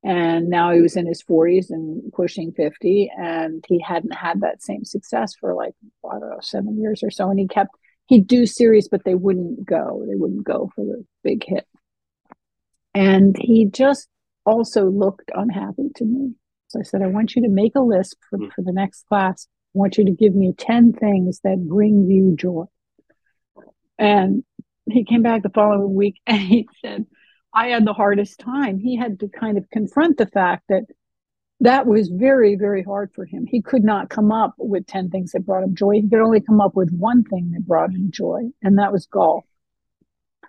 and 0.04 0.50
now 0.50 0.72
he 0.72 0.82
was 0.82 0.96
in 0.96 1.06
his 1.06 1.24
40s 1.24 1.70
and 1.70 2.12
pushing 2.12 2.54
50 2.54 3.12
and 3.16 3.64
he 3.68 3.80
hadn't 3.80 4.16
had 4.16 4.42
that 4.42 4.64
same 4.64 4.84
success 4.84 5.36
for 5.40 5.54
like 5.54 5.76
i 6.04 6.18
don't 6.18 6.32
know 6.32 6.40
seven 6.42 6.80
years 6.80 7.04
or 7.04 7.12
so. 7.12 7.30
And 7.30 7.40
he 7.40 7.48
kept 7.48 7.76
he'd 8.08 8.28
do 8.28 8.46
series 8.46 8.88
but 8.90 9.04
they 9.06 9.16
wouldn't 9.16 9.66
go. 9.66 10.04
They 10.08 10.16
wouldn't 10.16 10.44
go 10.44 10.72
for 10.76 10.84
the 10.84 11.06
big 11.24 11.44
hit. 11.46 11.68
And 12.94 13.38
he 13.40 13.68
just 13.68 14.08
also 14.46 14.90
looked 14.90 15.30
unhappy 15.34 15.90
to 15.96 16.04
me 16.04 16.34
so 16.72 16.80
I 16.80 16.84
said, 16.84 17.02
I 17.02 17.08
want 17.08 17.36
you 17.36 17.42
to 17.44 17.50
make 17.50 17.76
a 17.76 17.82
list 17.82 18.16
for, 18.30 18.40
mm. 18.40 18.52
for 18.54 18.62
the 18.62 18.72
next 18.72 19.06
class. 19.08 19.48
I 19.76 19.80
want 19.80 19.98
you 19.98 20.06
to 20.06 20.12
give 20.12 20.34
me 20.34 20.54
10 20.58 20.94
things 20.94 21.42
that 21.44 21.68
bring 21.68 22.10
you 22.10 22.36
joy. 22.36 22.66
And 23.98 24.44
he 24.90 25.04
came 25.04 25.22
back 25.22 25.44
the 25.44 25.50
following 25.50 25.94
week 25.94 26.22
and 26.26 26.40
he 26.40 26.68
said, 26.82 27.06
I 27.54 27.68
had 27.68 27.86
the 27.86 27.94
hardest 27.94 28.40
time. 28.40 28.80
He 28.80 28.96
had 28.96 29.20
to 29.20 29.28
kind 29.28 29.58
of 29.58 29.70
confront 29.70 30.18
the 30.18 30.26
fact 30.26 30.64
that 30.70 30.86
that 31.60 31.86
was 31.86 32.08
very, 32.08 32.56
very 32.56 32.82
hard 32.82 33.12
for 33.14 33.26
him. 33.26 33.46
He 33.46 33.62
could 33.62 33.84
not 33.84 34.10
come 34.10 34.32
up 34.32 34.56
with 34.58 34.88
10 34.88 35.10
things 35.10 35.34
that 35.34 35.46
brought 35.46 35.64
him 35.64 35.76
joy. 35.76 35.96
He 35.96 36.10
could 36.10 36.22
only 36.22 36.42
come 36.42 36.62
up 36.62 36.76
with 36.76 36.92
one 36.92 37.24
thing 37.24 37.52
that 37.52 37.68
brought 37.68 37.92
him 37.92 38.10
joy, 38.12 38.50
and 38.64 38.80
that 38.80 38.92
was 38.92 39.06
golf. 39.06 39.46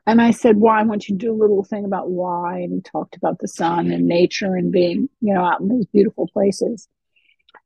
And 0.07 0.21
I 0.21 0.33
said, 0.33 0.57
Why? 0.57 0.81
I 0.81 0.85
want 0.85 1.09
you 1.09 1.17
to 1.17 1.27
do 1.27 1.33
a 1.33 1.41
little 1.41 1.65
thing 1.65 1.85
about 1.85 2.11
why. 2.11 2.59
And 2.59 2.73
he 2.73 2.81
talked 2.81 3.17
about 3.17 3.38
the 3.38 3.49
sun 3.49 3.91
and 3.93 4.07
nature 4.07 4.57
and 4.57 4.73
being, 4.73 5.09
you 5.21 5.35
know, 5.35 5.45
out 5.45 5.61
in 5.61 5.69
these 5.69 5.87
beautiful 5.87 6.29
places. 6.33 6.88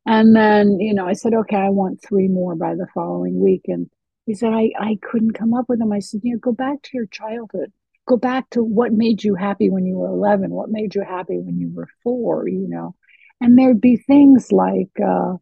And 0.05 0.37
then, 0.37 0.79
you 0.79 0.95
know, 0.95 1.07
I 1.07 1.15
said, 1.15 1.33
Okay, 1.33 1.57
I 1.57 1.71
want 1.71 2.03
three 2.03 2.29
more 2.29 2.55
by 2.55 2.75
the 2.75 2.87
following 2.95 3.41
week. 3.41 3.63
And 3.67 3.89
he 4.27 4.35
said, 4.35 4.53
I, 4.53 4.71
I 4.79 4.99
couldn't 5.03 5.33
come 5.33 5.55
up 5.55 5.67
with 5.69 5.79
them. 5.79 5.93
I 5.93 6.01
said, 6.01 6.21
You 6.25 6.35
know, 6.35 6.39
go 6.39 6.53
back 6.53 6.83
to 6.83 6.91
your 6.93 7.07
childhood. 7.07 7.73
Go 8.07 8.17
back 8.17 8.51
to 8.51 8.63
what 8.63 8.93
made 8.93 9.25
you 9.25 9.35
happy 9.35 9.69
when 9.71 9.85
you 9.85 9.97
were 9.97 10.09
11, 10.09 10.51
what 10.51 10.71
made 10.71 10.95
you 10.95 11.03
happy 11.03 11.39
when 11.39 11.59
you 11.59 11.73
were 11.75 11.89
four, 12.05 12.47
you 12.47 12.69
know. 12.69 12.95
And 13.41 13.59
there'd 13.59 13.81
be 13.81 13.97
things 13.97 14.53
like 14.53 14.91
uh, 15.01 15.35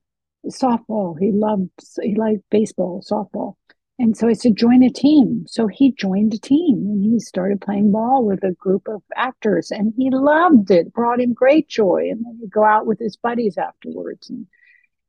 softball. 0.47 1.17
He 1.19 1.31
loved, 1.33 1.71
he 2.01 2.15
liked 2.15 2.43
baseball, 2.51 3.05
softball 3.09 3.57
and 3.99 4.17
so 4.17 4.29
I 4.29 4.33
said, 4.33 4.57
join 4.57 4.83
a 4.83 4.91
team. 4.91 5.45
So 5.47 5.69
he 5.69 5.93
joined 5.93 6.35
a 6.35 6.39
team 6.39 6.85
and 6.87 7.03
he 7.03 7.21
started 7.21 7.61
playing 7.61 7.93
ball 7.93 8.25
with 8.25 8.43
a 8.43 8.53
group 8.53 8.89
of 8.89 9.03
actors 9.15 9.71
and 9.71 9.93
he 9.97 10.11
loved 10.11 10.71
it, 10.73 10.93
brought 10.93 11.21
him 11.21 11.33
great 11.33 11.69
joy. 11.69 12.09
And 12.11 12.25
then 12.25 12.39
he'd 12.41 12.51
go 12.51 12.65
out 12.65 12.87
with 12.87 12.99
his 12.99 13.17
buddies 13.17 13.57
afterwards. 13.57 14.31
And, 14.31 14.47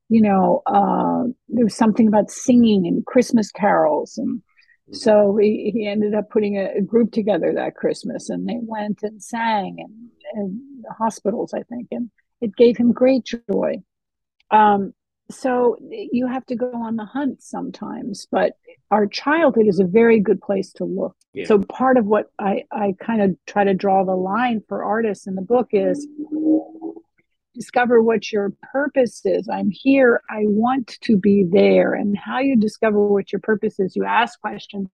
you 0.08 0.21
know, 0.21 0.62
uh, 0.67 1.24
there 1.50 1.63
was 1.63 1.76
something 1.76 2.08
about 2.08 2.30
singing 2.30 2.86
and 2.86 3.04
Christmas 3.08 3.50
carols. 3.52 4.19
And 4.19 4.38
mm-hmm. 4.38 4.93
so 4.93 5.36
he, 5.36 5.71
he 5.74 5.88
ended 5.88 6.13
up 6.13 6.30
putting 6.30 6.60
a, 6.60 6.78
a 6.78 6.82
group 6.82 7.12
together 7.12 7.54
that 7.56 7.76
Christmas 7.76 8.30
and 8.30 8.48
they 8.48 8.60
went 8.62 9.00
and 9.02 9.21
sang 9.21 9.78
in, 9.80 10.10
in 10.39 10.84
hospitals, 10.95 11.56
I 11.56 11.63
think. 11.63 11.88
And 11.89 12.12
it 12.39 12.56
gave 12.56 12.78
him 12.78 12.91
great 12.91 13.26
joy. 13.26 13.82
Um, 14.52 14.93
so 15.29 15.77
eh, 15.91 16.07
you 16.11 16.27
have 16.27 16.45
to 16.45 16.55
go 16.55 16.71
on 16.73 16.95
the 16.95 17.05
hunt 17.05 17.41
sometimes 17.41 18.27
but 18.31 18.53
our 18.91 19.07
childhood 19.07 19.67
is 19.67 19.79
a 19.79 19.85
very 19.85 20.19
good 20.19 20.39
place 20.41 20.71
to 20.71 20.85
look. 20.85 21.15
Yeah. 21.33 21.45
so 21.45 21.59
part 21.59 21.97
of 21.97 22.05
what 22.05 22.31
i 22.39 22.63
i 22.71 22.93
kind 22.99 23.21
of 23.21 23.35
try 23.45 23.63
to 23.63 23.73
draw 23.73 24.03
the 24.03 24.15
line 24.15 24.61
for 24.67 24.83
artists 24.83 25.27
in 25.27 25.35
the 25.35 25.41
book 25.41 25.69
is 25.71 26.07
discover 27.53 28.01
what 28.03 28.33
your 28.33 28.51
purpose 28.73 29.21
is. 29.23 29.47
I'm 29.47 29.69
here. 29.71 30.21
I 30.29 30.41
want 30.41 30.97
to 31.03 31.17
be 31.17 31.45
there. 31.49 31.93
And 31.93 32.17
how 32.17 32.39
you 32.39 32.57
discover 32.57 33.07
what 33.07 33.31
your 33.31 33.39
purpose 33.39 33.79
is 33.79 33.95
you 33.95 34.03
ask 34.03 34.38
questions. 34.41 34.89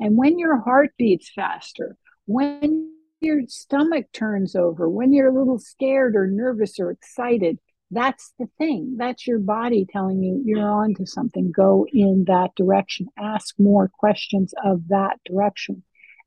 And 0.00 0.16
when 0.16 0.38
your 0.38 0.58
heart 0.58 0.92
beats 0.96 1.30
faster 1.34 1.98
when 2.28 2.92
your 3.20 3.40
stomach 3.48 4.06
turns 4.12 4.54
over 4.54 4.88
when 4.88 5.12
you're 5.12 5.30
a 5.30 5.36
little 5.36 5.58
scared 5.58 6.14
or 6.14 6.28
nervous 6.28 6.78
or 6.78 6.90
excited 6.90 7.58
that's 7.90 8.32
the 8.38 8.48
thing. 8.58 8.96
That's 8.98 9.26
your 9.26 9.38
body 9.38 9.86
telling 9.90 10.22
you 10.22 10.42
you're 10.44 10.68
on 10.68 10.94
to 10.96 11.06
something. 11.06 11.50
Go 11.50 11.86
in 11.90 12.24
that 12.26 12.54
direction. 12.54 13.08
Ask 13.18 13.54
more 13.58 13.88
questions 13.88 14.52
of 14.64 14.88
that 14.88 15.18
direction, 15.24 15.82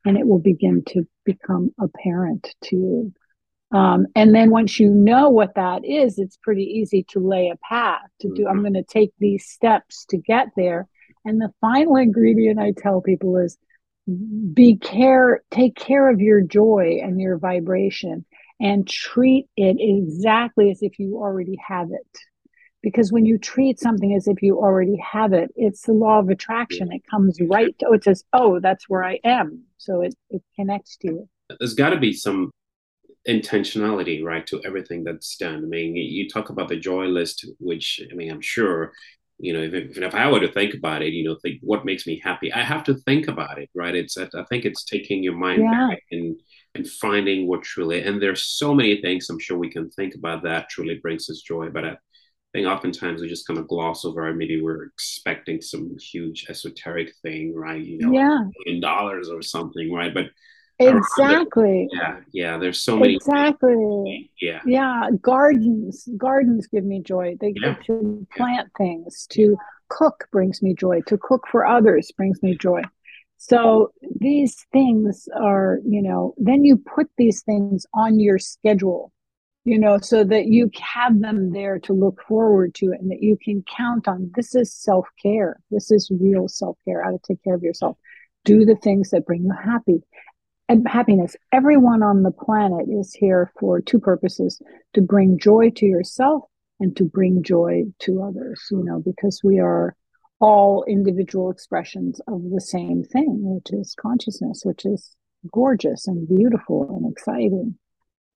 and 0.05 0.17
it 0.17 0.27
will 0.27 0.39
begin 0.39 0.83
to 0.89 1.07
become 1.23 1.71
apparent 1.79 2.55
to 2.65 2.75
you. 2.75 3.13
Um, 3.71 4.07
and 4.15 4.35
then 4.35 4.49
once 4.49 4.79
you 4.79 4.89
know 4.89 5.29
what 5.29 5.55
that 5.55 5.85
is, 5.85 6.19
it's 6.19 6.37
pretty 6.37 6.63
easy 6.63 7.05
to 7.09 7.19
lay 7.19 7.49
a 7.49 7.57
path 7.57 8.01
to 8.19 8.33
do. 8.33 8.47
I'm 8.47 8.55
mm-hmm. 8.55 8.61
going 8.63 8.73
to 8.73 8.83
take 8.83 9.13
these 9.19 9.45
steps 9.45 10.05
to 10.09 10.17
get 10.17 10.47
there. 10.57 10.87
And 11.23 11.39
the 11.39 11.53
final 11.61 11.95
ingredient 11.95 12.59
I 12.59 12.73
tell 12.75 13.01
people 13.01 13.37
is 13.37 13.57
be 14.53 14.75
care, 14.77 15.41
take 15.51 15.75
care 15.75 16.09
of 16.09 16.19
your 16.19 16.41
joy 16.41 16.99
and 17.01 17.21
your 17.21 17.37
vibration 17.37 18.25
and 18.61 18.87
treat 18.87 19.47
it 19.57 19.77
exactly 19.79 20.69
as 20.69 20.81
if 20.81 20.99
you 20.99 21.17
already 21.17 21.57
have 21.67 21.89
it. 21.91 22.17
Because 22.83 23.11
when 23.11 23.25
you 23.25 23.37
treat 23.37 23.79
something 23.79 24.15
as 24.15 24.27
if 24.27 24.41
you 24.41 24.57
already 24.57 24.97
have 24.97 25.33
it, 25.33 25.51
it's 25.55 25.83
the 25.83 25.93
law 25.93 26.19
of 26.19 26.29
attraction. 26.29 26.91
It 26.91 27.01
comes 27.09 27.37
right 27.41 27.77
to, 27.79 27.91
it 27.91 28.03
says, 28.03 28.23
oh, 28.33 28.59
that's 28.59 28.87
where 28.87 29.03
I 29.03 29.19
am. 29.23 29.63
So 29.77 30.01
it, 30.01 30.15
it 30.29 30.41
connects 30.55 30.97
to 30.97 31.07
you. 31.07 31.29
There's 31.59 31.73
got 31.73 31.89
to 31.89 31.99
be 31.99 32.13
some 32.13 32.51
intentionality, 33.27 34.23
right, 34.23 34.47
to 34.47 34.61
everything 34.63 35.03
that's 35.03 35.35
done. 35.37 35.57
I 35.57 35.67
mean, 35.67 35.95
you 35.95 36.27
talk 36.29 36.49
about 36.49 36.69
the 36.69 36.77
joy 36.77 37.05
list, 37.05 37.45
which, 37.59 38.01
I 38.11 38.15
mean, 38.15 38.31
I'm 38.31 38.41
sure 38.41 38.93
you 39.41 39.53
know, 39.53 39.61
if, 39.61 39.97
if 39.97 40.15
I 40.15 40.29
were 40.29 40.39
to 40.39 40.51
think 40.51 40.75
about 40.75 41.01
it, 41.01 41.13
you 41.13 41.23
know, 41.23 41.35
think 41.41 41.59
what 41.61 41.83
makes 41.83 42.05
me 42.05 42.21
happy, 42.23 42.53
I 42.53 42.61
have 42.61 42.83
to 42.85 42.93
think 42.93 43.27
about 43.27 43.57
it, 43.57 43.69
right? 43.73 43.95
It's, 43.95 44.15
I 44.17 44.27
think 44.49 44.65
it's 44.65 44.83
taking 44.83 45.23
your 45.23 45.35
mind 45.35 45.63
yeah. 45.63 45.89
back 45.89 46.03
and 46.11 46.39
and 46.75 46.87
finding 46.87 47.47
what 47.47 47.63
truly 47.63 48.01
and 48.01 48.21
there's 48.21 48.43
so 48.43 48.73
many 48.73 49.01
things 49.01 49.29
i'm 49.29 49.39
sure 49.39 49.57
we 49.57 49.69
can 49.69 49.89
think 49.91 50.15
about 50.15 50.43
that 50.43 50.69
truly 50.69 50.95
brings 50.95 51.29
us 51.29 51.41
joy 51.41 51.69
but 51.69 51.85
i 51.85 51.97
think 52.53 52.67
oftentimes 52.67 53.21
we 53.21 53.29
just 53.29 53.47
kind 53.47 53.59
of 53.59 53.67
gloss 53.67 54.03
over 54.05 54.27
it 54.27 54.35
maybe 54.35 54.61
we're 54.61 54.85
expecting 54.85 55.61
some 55.61 55.95
huge 55.97 56.45
esoteric 56.49 57.13
thing 57.21 57.53
right? 57.55 57.81
You 57.81 57.99
know 57.99 58.11
yeah. 58.11 58.39
million 58.65 58.81
dollars 58.81 59.29
or 59.29 59.41
something 59.41 59.91
right? 59.93 60.13
But 60.13 60.25
exactly. 60.79 61.87
yeah 61.91 62.17
yeah 62.33 62.57
there's 62.57 62.79
so 62.83 62.97
many 62.97 63.15
exactly. 63.15 63.75
Things. 63.75 64.29
yeah. 64.41 64.59
Yeah 64.65 65.09
gardens 65.21 66.07
gardens 66.17 66.67
give 66.67 66.83
me 66.83 67.01
joy. 67.01 67.37
They 67.39 67.53
yeah. 67.55 67.75
to 67.85 68.27
plant 68.35 68.69
yeah. 68.79 68.85
things 68.85 69.27
to 69.31 69.55
cook 69.89 70.27
brings 70.31 70.61
me 70.61 70.73
joy 70.73 71.01
to 71.01 71.17
cook 71.17 71.45
for 71.51 71.65
others 71.65 72.11
brings 72.15 72.41
me 72.41 72.57
joy 72.57 72.81
so 73.43 73.91
these 74.19 74.67
things 74.71 75.27
are, 75.35 75.79
you 75.83 76.03
know, 76.03 76.35
then 76.37 76.63
you 76.63 76.77
put 76.77 77.07
these 77.17 77.41
things 77.41 77.87
on 77.91 78.19
your 78.19 78.37
schedule, 78.37 79.11
you 79.65 79.79
know, 79.79 79.97
so 79.97 80.23
that 80.23 80.45
you 80.45 80.69
have 80.79 81.19
them 81.19 81.51
there 81.51 81.79
to 81.79 81.93
look 81.93 82.21
forward 82.27 82.75
to 82.75 82.91
and 82.91 83.09
that 83.09 83.23
you 83.23 83.35
can 83.43 83.63
count 83.63 84.07
on. 84.07 84.29
This 84.35 84.53
is 84.53 84.71
self 84.71 85.07
care. 85.19 85.59
This 85.71 85.89
is 85.89 86.11
real 86.21 86.47
self 86.47 86.77
care, 86.85 87.03
how 87.03 87.09
to 87.09 87.19
take 87.27 87.43
care 87.43 87.55
of 87.55 87.63
yourself. 87.63 87.97
Do 88.45 88.63
the 88.63 88.75
things 88.75 89.09
that 89.09 89.25
bring 89.25 89.45
you 89.45 89.53
happy 89.53 90.03
and 90.69 90.87
happiness. 90.87 91.35
Everyone 91.51 92.03
on 92.03 92.21
the 92.21 92.29
planet 92.29 92.89
is 92.89 93.11
here 93.11 93.51
for 93.59 93.81
two 93.81 93.99
purposes 93.99 94.61
to 94.93 95.01
bring 95.01 95.39
joy 95.39 95.71
to 95.77 95.87
yourself 95.87 96.43
and 96.79 96.95
to 96.95 97.05
bring 97.05 97.41
joy 97.41 97.85
to 98.01 98.21
others, 98.21 98.67
you 98.69 98.83
know, 98.83 99.01
because 99.03 99.41
we 99.43 99.59
are 99.59 99.95
all 100.41 100.83
individual 100.85 101.51
expressions 101.51 102.19
of 102.27 102.49
the 102.49 102.61
same 102.61 103.03
thing, 103.03 103.37
which 103.41 103.71
is 103.71 103.95
consciousness, 103.99 104.61
which 104.63 104.85
is 104.85 105.15
gorgeous 105.51 106.07
and 106.07 106.27
beautiful 106.27 106.89
and 106.95 107.11
exciting. 107.11 107.77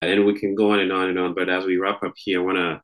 And 0.02 0.26
we 0.26 0.40
can 0.40 0.56
go 0.56 0.72
on 0.72 0.80
and 0.80 0.92
on 0.92 1.10
and 1.10 1.20
on, 1.20 1.34
but 1.34 1.50
as 1.50 1.66
we 1.66 1.78
wrap 1.78 2.04
up 2.04 2.14
here, 2.16 2.42
I 2.42 2.46
want 2.46 2.58
to 2.58 2.82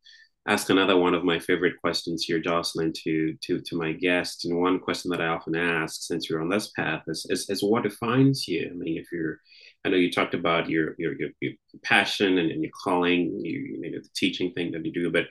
ask 0.47 0.71
another 0.71 0.97
one 0.97 1.13
of 1.13 1.23
my 1.23 1.37
favorite 1.37 1.79
questions 1.79 2.23
here, 2.23 2.39
Jocelyn, 2.39 2.93
to 3.03 3.35
to 3.43 3.61
to 3.61 3.77
my 3.77 3.91
guest. 3.91 4.45
And 4.45 4.59
one 4.59 4.79
question 4.79 5.11
that 5.11 5.21
I 5.21 5.27
often 5.27 5.55
ask, 5.55 6.01
since 6.01 6.29
you're 6.29 6.41
on 6.41 6.49
this 6.49 6.71
path, 6.71 7.03
is 7.07 7.25
is, 7.29 7.49
is 7.49 7.63
what 7.63 7.83
defines 7.83 8.47
you? 8.47 8.69
I 8.71 8.73
mean, 8.73 8.97
if 8.97 9.11
you're 9.11 9.39
I 9.85 9.89
know 9.89 9.97
you 9.97 10.11
talked 10.11 10.33
about 10.33 10.69
your 10.69 10.95
your 10.97 11.13
your, 11.19 11.29
your 11.41 11.53
passion 11.83 12.39
and, 12.39 12.51
and 12.51 12.63
your 12.63 12.71
calling, 12.83 13.39
you, 13.43 13.77
you 13.81 13.91
know, 13.91 13.99
the 13.99 14.09
teaching 14.15 14.51
thing 14.53 14.71
that 14.71 14.85
you 14.85 14.91
do, 14.91 15.11
but 15.11 15.25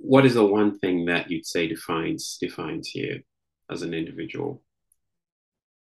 what 0.00 0.24
is 0.24 0.34
the 0.34 0.44
one 0.44 0.78
thing 0.78 1.06
that 1.06 1.30
you'd 1.30 1.46
say 1.46 1.66
defines 1.66 2.38
defines 2.40 2.94
you 2.94 3.22
as 3.70 3.82
an 3.82 3.94
individual? 3.94 4.62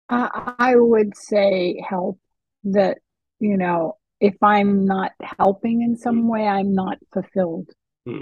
I 0.10 0.76
would 0.76 1.16
say 1.18 1.82
help. 1.88 2.20
That 2.66 3.00
you 3.40 3.58
know, 3.58 3.98
if 4.20 4.36
I'm 4.42 4.86
not 4.86 5.12
helping 5.22 5.82
in 5.82 5.98
some 5.98 6.24
mm. 6.24 6.28
way, 6.28 6.48
I'm 6.48 6.74
not 6.74 6.98
fulfilled. 7.12 7.70
Hmm. 8.06 8.22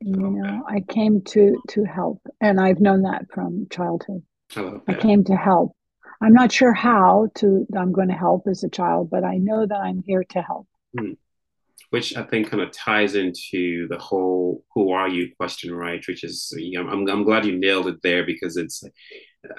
You 0.00 0.26
okay. 0.26 0.34
know, 0.34 0.64
I 0.68 0.80
came 0.80 1.22
to 1.22 1.60
to 1.70 1.84
help, 1.84 2.20
and 2.40 2.60
I've 2.60 2.80
known 2.80 3.02
that 3.02 3.26
from 3.32 3.66
childhood. 3.70 4.22
I, 4.56 4.80
I 4.88 4.94
came 4.94 5.24
to 5.24 5.36
help. 5.36 5.72
I'm 6.22 6.32
not 6.32 6.52
sure 6.52 6.72
how 6.72 7.28
to. 7.36 7.66
I'm 7.76 7.92
going 7.92 8.08
to 8.08 8.14
help 8.14 8.46
as 8.46 8.62
a 8.62 8.70
child, 8.70 9.10
but 9.10 9.24
I 9.24 9.38
know 9.38 9.66
that 9.66 9.80
I'm 9.80 10.02
here 10.06 10.24
to 10.30 10.42
help. 10.42 10.68
Hmm 10.98 11.12
which 11.90 12.16
I 12.16 12.22
think 12.22 12.50
kind 12.50 12.62
of 12.62 12.70
ties 12.72 13.14
into 13.14 13.88
the 13.88 13.98
whole 13.98 14.64
"Who 14.74 14.92
are 14.92 15.08
you?" 15.08 15.34
question, 15.36 15.74
right? 15.74 16.04
Which 16.06 16.22
is, 16.24 16.52
you 16.56 16.82
know, 16.82 16.88
I'm 16.88 17.08
I'm 17.08 17.24
glad 17.24 17.46
you 17.46 17.58
nailed 17.58 17.88
it 17.88 18.02
there 18.02 18.24
because 18.24 18.56
it's, 18.56 18.84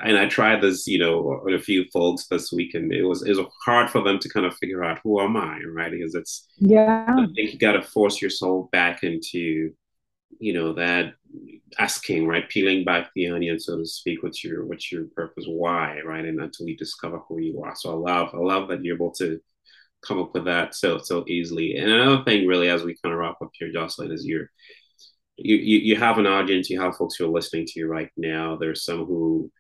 and 0.04 0.18
I 0.18 0.28
tried 0.28 0.62
this, 0.62 0.88
you 0.88 1.00
know, 1.00 1.42
with 1.44 1.56
a 1.56 1.60
few 1.64 1.86
folks 1.92 2.28
this 2.28 2.52
week, 2.52 2.76
and 2.76 2.94
it 2.94 3.04
was 3.04 3.24
it 3.24 3.36
was 3.36 3.48
hard 3.66 3.90
for 3.90 4.04
them 4.04 4.20
to 4.20 4.30
kind 4.30 4.46
of 4.46 4.56
figure 4.58 4.84
out 4.84 5.00
who 5.04 5.20
am 5.20 5.36
I, 5.36 5.60
right? 5.64 5.92
Because 5.92 6.16
it's 6.16 6.48
yeah, 6.58 7.06
I 7.10 7.26
think 7.36 7.54
you 7.54 7.58
got 7.60 7.74
to 7.74 7.82
force 7.82 8.22
yourself 8.22 8.70
back 8.72 9.04
into, 9.04 9.74
you 10.40 10.54
know, 10.54 10.74
that 10.74 11.14
asking, 11.80 12.28
right, 12.28 12.48
peeling 12.50 12.84
back 12.84 13.10
the 13.16 13.28
onion, 13.28 13.60
so 13.60 13.78
to 13.78 13.86
speak. 13.86 14.24
What's 14.24 14.44
your 14.44 14.66
what's 14.66 14.92
your 14.92 15.06
purpose? 15.16 15.46
Why, 15.48 16.00
right? 16.06 16.26
And 16.26 16.40
until 16.40 16.68
you 16.68 16.78
discover 16.78 17.20
who 17.28 17.40
you 17.40 17.62
are. 17.64 17.76
So 17.76 17.92
I 17.92 18.12
love 18.12 18.30
I 18.34 18.38
love 18.38 18.68
that 18.70 18.84
you're 18.84 18.96
able 18.96 19.12
to 19.14 19.40
come 20.06 20.20
up 20.20 20.34
with 20.34 20.46
that 20.46 20.76
so 20.76 21.00
so 21.00 21.24
easily. 21.28 21.76
And 21.76 21.90
another 21.90 22.24
thing, 22.24 22.48
really, 22.48 22.70
as 22.70 22.84
we 22.84 22.98
kind 23.04 23.14
of 23.14 23.20
wrap 23.20 23.38
up 23.42 23.50
here, 23.54 23.72
Jocelyn, 23.72 24.12
is 24.12 24.26
you're 24.26 24.50
you, 25.38 25.56
you 25.56 25.80
you 25.80 25.96
have 25.96 26.18
an 26.18 26.28
audience, 26.28 26.70
you 26.70 26.82
have 26.82 26.96
folks 26.96 27.16
who 27.16 27.26
are 27.26 27.32
listening 27.32 27.66
to 27.68 27.80
you 27.80 27.88
right 27.88 28.10
now. 28.18 28.58
There's 28.58 28.86
some 28.86 29.06
who 29.06 29.52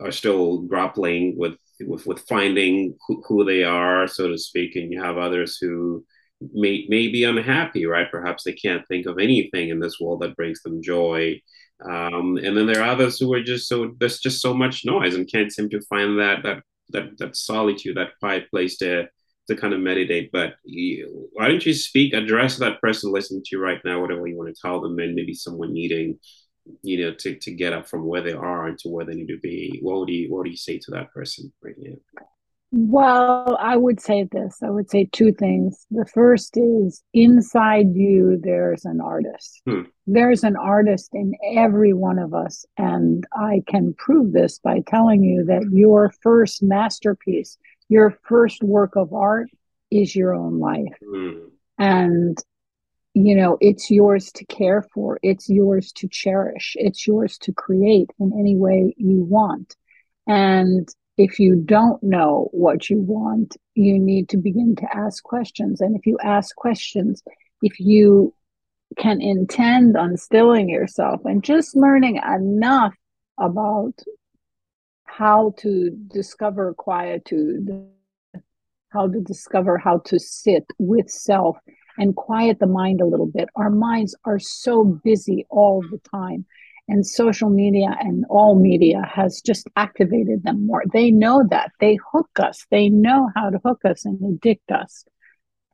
are 0.00 0.12
still 0.12 0.62
grappling 0.62 1.36
with 1.36 1.56
with 1.80 2.06
with 2.06 2.26
finding 2.28 2.96
who, 3.06 3.22
who 3.26 3.44
they 3.44 3.64
are, 3.64 4.06
so 4.08 4.28
to 4.28 4.38
speak, 4.38 4.76
and 4.76 4.92
you 4.92 5.02
have 5.02 5.18
others 5.18 5.58
who 5.60 6.04
may 6.52 6.86
may 6.88 7.08
be 7.08 7.24
unhappy, 7.24 7.86
right? 7.86 8.10
Perhaps 8.10 8.44
they 8.44 8.52
can't 8.52 8.86
think 8.88 9.06
of 9.06 9.18
anything 9.18 9.70
in 9.70 9.80
this 9.80 9.98
world 10.00 10.20
that 10.22 10.36
brings 10.36 10.62
them 10.62 10.82
joy. 10.82 11.40
Um, 11.84 12.36
and 12.38 12.56
then 12.56 12.66
there 12.66 12.82
are 12.82 12.90
others 12.90 13.20
who 13.20 13.32
are 13.34 13.42
just 13.42 13.68
so 13.68 13.94
there's 14.00 14.18
just 14.20 14.40
so 14.40 14.54
much 14.54 14.84
noise 14.84 15.14
and 15.14 15.30
can't 15.30 15.52
seem 15.52 15.68
to 15.70 15.80
find 15.82 16.18
that 16.18 16.42
that 16.42 16.62
that 16.90 17.18
that 17.18 17.36
solitude, 17.36 17.96
that 17.96 18.18
quiet 18.20 18.50
place 18.50 18.78
to 18.78 19.08
to 19.48 19.56
kind 19.56 19.74
of 19.74 19.80
meditate. 19.80 20.30
But 20.32 20.54
you, 20.64 21.28
why 21.32 21.48
don't 21.48 21.64
you 21.64 21.74
speak, 21.74 22.12
address 22.12 22.56
that 22.58 22.80
person 22.80 23.12
listening 23.12 23.42
to 23.44 23.56
you 23.56 23.62
right 23.62 23.80
now, 23.84 24.00
whatever 24.00 24.26
you 24.26 24.36
want 24.36 24.54
to 24.54 24.60
tell 24.60 24.80
them, 24.80 24.98
and 24.98 25.14
maybe 25.14 25.34
someone 25.34 25.72
needing, 25.72 26.18
you 26.82 27.04
know, 27.04 27.14
to, 27.14 27.34
to 27.36 27.50
get 27.52 27.72
up 27.72 27.88
from 27.88 28.06
where 28.06 28.22
they 28.22 28.32
are 28.32 28.66
and 28.66 28.78
to 28.80 28.88
where 28.88 29.04
they 29.04 29.14
need 29.14 29.28
to 29.28 29.38
be. 29.38 29.78
What 29.82 30.00
would 30.00 30.08
you 30.08 30.32
what 30.32 30.44
do 30.44 30.50
you 30.50 30.56
say 30.56 30.78
to 30.78 30.90
that 30.92 31.12
person 31.12 31.52
right 31.62 31.76
now? 31.78 31.96
Well, 32.70 33.56
I 33.58 33.76
would 33.76 33.98
say 33.98 34.28
this. 34.30 34.58
I 34.62 34.68
would 34.68 34.90
say 34.90 35.08
two 35.10 35.32
things. 35.32 35.86
The 35.90 36.04
first 36.04 36.54
is 36.58 37.02
inside 37.14 37.94
you, 37.94 38.38
there's 38.42 38.84
an 38.84 39.00
artist. 39.00 39.62
Hmm. 39.66 39.82
There's 40.06 40.44
an 40.44 40.56
artist 40.56 41.08
in 41.14 41.32
every 41.56 41.94
one 41.94 42.18
of 42.18 42.34
us. 42.34 42.66
And 42.76 43.26
I 43.32 43.62
can 43.66 43.94
prove 43.94 44.32
this 44.32 44.58
by 44.58 44.82
telling 44.86 45.24
you 45.24 45.44
that 45.46 45.70
your 45.72 46.12
first 46.22 46.62
masterpiece 46.62 47.56
your 47.88 48.18
first 48.24 48.62
work 48.62 48.96
of 48.96 49.12
art 49.12 49.48
is 49.90 50.14
your 50.14 50.34
own 50.34 50.58
life. 50.58 50.94
Mm. 51.02 51.50
And, 51.78 52.38
you 53.14 53.34
know, 53.34 53.56
it's 53.60 53.90
yours 53.90 54.30
to 54.32 54.44
care 54.44 54.86
for, 54.94 55.18
it's 55.22 55.48
yours 55.48 55.92
to 55.92 56.08
cherish, 56.08 56.76
it's 56.78 57.06
yours 57.06 57.38
to 57.38 57.52
create 57.52 58.10
in 58.18 58.32
any 58.38 58.56
way 58.56 58.94
you 58.96 59.22
want. 59.22 59.76
And 60.26 60.88
if 61.16 61.40
you 61.40 61.56
don't 61.56 62.02
know 62.02 62.48
what 62.52 62.88
you 62.90 62.98
want, 62.98 63.56
you 63.74 63.98
need 63.98 64.28
to 64.30 64.36
begin 64.36 64.76
to 64.76 64.96
ask 64.96 65.22
questions. 65.22 65.80
And 65.80 65.96
if 65.96 66.06
you 66.06 66.18
ask 66.22 66.54
questions, 66.54 67.22
if 67.62 67.80
you 67.80 68.34
can 68.96 69.20
intend 69.20 69.96
on 69.96 70.16
stilling 70.16 70.68
yourself 70.68 71.20
and 71.24 71.42
just 71.42 71.76
learning 71.76 72.16
enough 72.16 72.94
about 73.38 73.94
how 75.18 75.52
to 75.58 75.90
discover 76.06 76.72
quietude, 76.74 77.68
how 78.90 79.08
to 79.08 79.20
discover 79.20 79.76
how 79.76 79.98
to 79.98 80.16
sit 80.16 80.64
with 80.78 81.10
self 81.10 81.56
and 81.98 82.14
quiet 82.14 82.60
the 82.60 82.68
mind 82.68 83.00
a 83.00 83.04
little 83.04 83.26
bit. 83.26 83.48
Our 83.56 83.68
minds 83.68 84.14
are 84.24 84.38
so 84.38 84.84
busy 84.84 85.44
all 85.50 85.82
the 85.90 85.98
time. 86.08 86.46
And 86.86 87.04
social 87.04 87.50
media 87.50 87.96
and 87.98 88.24
all 88.30 88.54
media 88.54 89.02
has 89.12 89.42
just 89.44 89.66
activated 89.74 90.44
them 90.44 90.64
more. 90.64 90.84
They 90.92 91.10
know 91.10 91.44
that. 91.50 91.72
They 91.80 91.98
hook 92.12 92.30
us. 92.38 92.64
They 92.70 92.88
know 92.88 93.28
how 93.34 93.50
to 93.50 93.58
hook 93.64 93.80
us 93.84 94.04
and 94.04 94.22
addict 94.22 94.70
us 94.70 95.04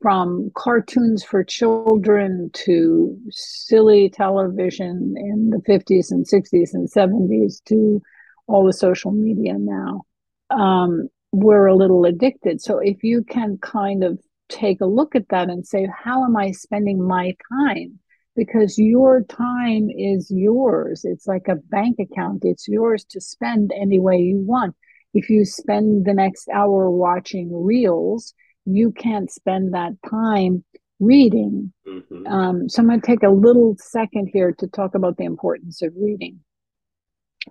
from 0.01 0.53
cartoons 0.57 1.23
for 1.23 1.45
children 1.45 2.51
to 2.55 3.17
silly 3.29 4.09
television 4.09 5.15
in 5.19 5.51
the 5.51 5.59
50s 5.71 6.11
and 6.11 6.27
60s 6.27 6.73
and 6.73 6.91
70s 6.91 7.63
to 7.67 8.03
all 8.47 8.65
the 8.65 8.73
social 8.73 9.11
media 9.11 9.55
now. 9.59 10.03
Um, 10.51 11.09
we're 11.33 11.67
a 11.67 11.77
little 11.77 12.05
addicted. 12.05 12.61
So 12.61 12.79
if 12.79 13.03
you 13.03 13.25
can 13.25 13.59
kind 13.59 14.05
of 14.05 14.21
take 14.49 14.81
a 14.81 14.87
look 14.87 15.17
at 15.17 15.29
that 15.31 15.49
and 15.49 15.67
say, 15.67 15.89
how 16.05 16.25
am 16.25 16.37
I 16.37 16.53
spending 16.53 17.03
my 17.03 17.35
time? 17.53 17.99
Because 18.37 18.79
your 18.79 19.23
time 19.23 19.89
is 19.91 20.31
yours. 20.31 21.03
It's 21.05 21.27
like 21.27 21.49
a 21.49 21.57
bank 21.57 21.99
account, 21.99 22.45
it's 22.45 22.69
yours 22.69 23.05
to 23.11 23.21
spend 23.21 23.73
any 23.75 24.01
way 24.01 24.19
you 24.19 24.39
want. 24.39 24.75
If 25.13 25.31
you 25.31 25.45
spend 25.45 26.05
the 26.05 26.15
next 26.15 26.49
hour 26.49 26.91
watching 26.91 27.51
reels, 27.53 28.35
you 28.65 28.93
can't 28.93 29.31
spend 29.31 29.75
that 29.75 29.93
time 30.09 30.65
reading. 30.99 31.73
Mm-hmm. 31.87 32.27
Um, 32.27 32.69
so 32.69 32.83
I'm 32.83 32.89
going 32.89 33.01
to 33.01 33.07
take 33.07 33.23
a 33.23 33.29
little 33.29 33.77
second 33.79 34.31
here 34.33 34.53
to 34.59 34.67
talk 34.67 34.95
about 34.95 35.17
the 35.17 35.25
importance 35.25 35.83
of 35.83 35.93
reading. 35.97 36.41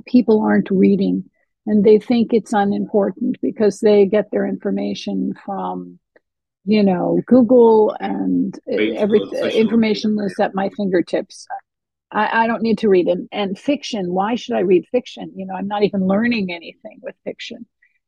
People 0.05 0.41
aren't 0.41 0.69
reading 0.71 1.29
and 1.65 1.83
they 1.83 1.99
think 1.99 2.33
it's 2.33 2.53
unimportant 2.53 3.37
because 3.41 3.79
they 3.79 4.05
get 4.05 4.31
their 4.31 4.45
information 4.45 5.33
from 5.45 5.99
you 6.65 6.83
know, 6.83 7.19
Google 7.27 7.95
and 7.99 8.57
every 8.67 9.19
information 9.53 10.17
is 10.23 10.39
at 10.39 10.55
my 10.55 10.69
fingertips. 10.69 11.45
I, 12.11 12.43
I 12.43 12.47
don't 12.47 12.61
need 12.61 12.77
to 12.79 12.89
read 12.89 13.07
it. 13.07 13.19
And 13.31 13.57
fiction, 13.57 14.13
why 14.13 14.35
should 14.35 14.55
I 14.55 14.61
read 14.61 14.85
fiction? 14.91 15.31
You 15.35 15.45
know, 15.45 15.55
I'm 15.55 15.67
not 15.67 15.83
even 15.83 16.07
learning 16.07 16.51
anything 16.51 16.99
with 17.01 17.15
fiction. 17.23 17.65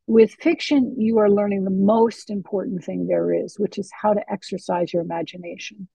With 0.08 0.32
fiction, 0.32 0.96
you 0.98 1.18
are 1.18 1.30
learning 1.30 1.64
the 1.64 1.72
most 1.72 2.30
important 2.30 2.84
thing 2.84 3.08
there 3.08 3.34
is, 3.34 3.60
which 3.60 3.78
is 3.78 3.92
how 3.92 4.14
to 4.14 4.32
exercise 4.32 4.94
your 4.94 5.02
imagination. 5.02 5.88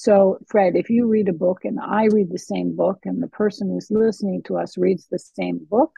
So, 0.00 0.38
Fred, 0.46 0.76
if 0.76 0.90
you 0.90 1.06
read 1.06 1.28
a 1.28 1.32
book 1.32 1.64
and 1.64 1.80
I 1.80 2.04
read 2.04 2.30
the 2.30 2.38
same 2.38 2.76
book, 2.76 2.98
and 3.04 3.20
the 3.20 3.28
person 3.28 3.68
who's 3.68 3.90
listening 3.90 4.42
to 4.44 4.56
us 4.56 4.78
reads 4.78 5.06
the 5.06 5.18
same 5.18 5.66
book, 5.68 5.90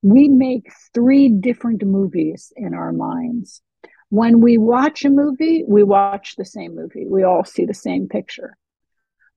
we 0.00 0.28
make 0.28 0.72
three 0.94 1.28
different 1.28 1.84
movies 1.84 2.52
in 2.56 2.72
our 2.72 2.92
minds 2.92 3.60
when 4.12 4.42
we 4.42 4.58
watch 4.58 5.06
a 5.06 5.08
movie, 5.08 5.64
we 5.66 5.82
watch 5.82 6.36
the 6.36 6.44
same 6.44 6.74
movie. 6.74 7.06
We 7.08 7.22
all 7.22 7.46
see 7.46 7.64
the 7.64 7.72
same 7.72 8.08
picture. 8.08 8.58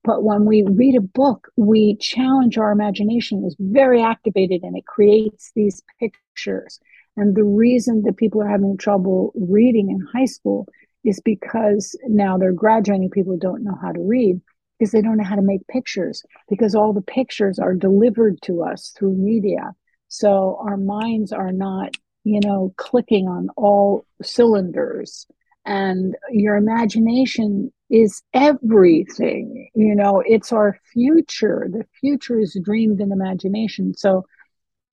But 0.04 0.22
when 0.22 0.44
we 0.44 0.64
read 0.70 0.98
a 0.98 1.02
book, 1.02 1.48
we 1.56 1.96
challenge 1.96 2.58
our 2.58 2.74
imagination 2.74 3.46
is 3.46 3.56
very 3.58 4.04
activated 4.04 4.64
and 4.64 4.76
it 4.76 4.86
creates 4.86 5.54
these 5.56 5.82
pictures. 5.98 6.78
And 7.16 7.36
the 7.36 7.46
reason 7.46 8.02
that 8.02 8.18
people 8.18 8.42
are 8.42 8.50
having 8.50 8.76
trouble 8.76 9.32
reading 9.34 9.90
in 9.92 10.06
high 10.14 10.26
school 10.26 10.68
is 11.06 11.22
because 11.24 11.98
now 12.08 12.38
they're 12.38 12.52
graduating 12.52 13.10
people 13.10 13.38
don't 13.38 13.64
know 13.64 13.78
how 13.82 13.92
to 13.92 14.02
read 14.02 14.42
because 14.78 14.92
they 14.92 15.02
don't 15.02 15.18
know 15.18 15.24
how 15.24 15.36
to 15.36 15.42
make 15.42 15.66
pictures 15.68 16.24
because 16.50 16.76
all 16.76 16.92
the 16.92 17.02
pictures 17.02 17.60
are 17.60 17.74
delivered 17.74 18.42
to 18.42 18.64
us 18.64 18.94
through 18.98 19.16
media. 19.16 19.74
So 20.10 20.60
our 20.62 20.78
minds 20.78 21.32
are 21.32 21.52
not 21.52 21.96
you 22.26 22.40
know, 22.44 22.74
clicking 22.76 23.28
on 23.28 23.48
all 23.56 24.06
cylinders. 24.22 25.26
And 25.64 26.16
your 26.32 26.56
imagination 26.56 27.72
is 27.90 28.22
everything. 28.34 29.70
You 29.76 29.96
know, 29.96 30.22
it's 30.26 30.52
our 30.52 30.78
future. 30.92 31.68
The 31.72 31.86
future 32.02 32.40
is 32.40 32.60
dreamed 32.62 33.00
in 33.00 33.12
imagination. 33.12 33.94
So 33.96 34.26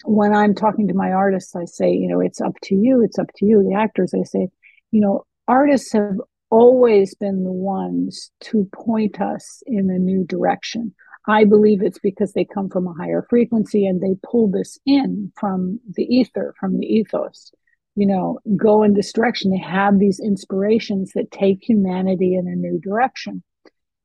when 0.04 0.34
I'm 0.34 0.54
talking 0.54 0.88
to 0.88 0.94
my 0.94 1.12
artists, 1.12 1.56
I 1.56 1.64
say, 1.64 1.90
you 1.90 2.08
know, 2.08 2.20
it's 2.20 2.40
up 2.40 2.54
to 2.64 2.74
you. 2.74 3.02
It's 3.02 3.18
up 3.18 3.30
to 3.36 3.46
you. 3.46 3.62
The 3.62 3.76
actors, 3.76 4.12
I 4.14 4.24
say, 4.24 4.48
you 4.90 5.00
know, 5.00 5.24
artists 5.48 5.92
have 5.92 6.20
always 6.50 7.14
been 7.14 7.44
the 7.44 7.52
ones 7.52 8.30
to 8.40 8.68
point 8.74 9.20
us 9.20 9.62
in 9.66 9.90
a 9.90 9.98
new 9.98 10.24
direction. 10.24 10.94
I 11.26 11.44
believe 11.44 11.82
it's 11.82 12.00
because 12.00 12.32
they 12.32 12.44
come 12.44 12.68
from 12.68 12.86
a 12.86 12.94
higher 12.94 13.26
frequency 13.30 13.86
and 13.86 14.00
they 14.00 14.16
pull 14.28 14.48
this 14.48 14.78
in 14.84 15.32
from 15.36 15.80
the 15.94 16.02
ether, 16.02 16.54
from 16.58 16.78
the 16.78 16.86
ethos. 16.86 17.52
You 17.94 18.06
know, 18.06 18.38
go 18.56 18.82
in 18.82 18.94
this 18.94 19.12
direction. 19.12 19.50
They 19.50 19.58
have 19.58 19.98
these 19.98 20.18
inspirations 20.18 21.12
that 21.14 21.30
take 21.30 21.62
humanity 21.62 22.34
in 22.34 22.48
a 22.48 22.56
new 22.56 22.80
direction. 22.80 23.42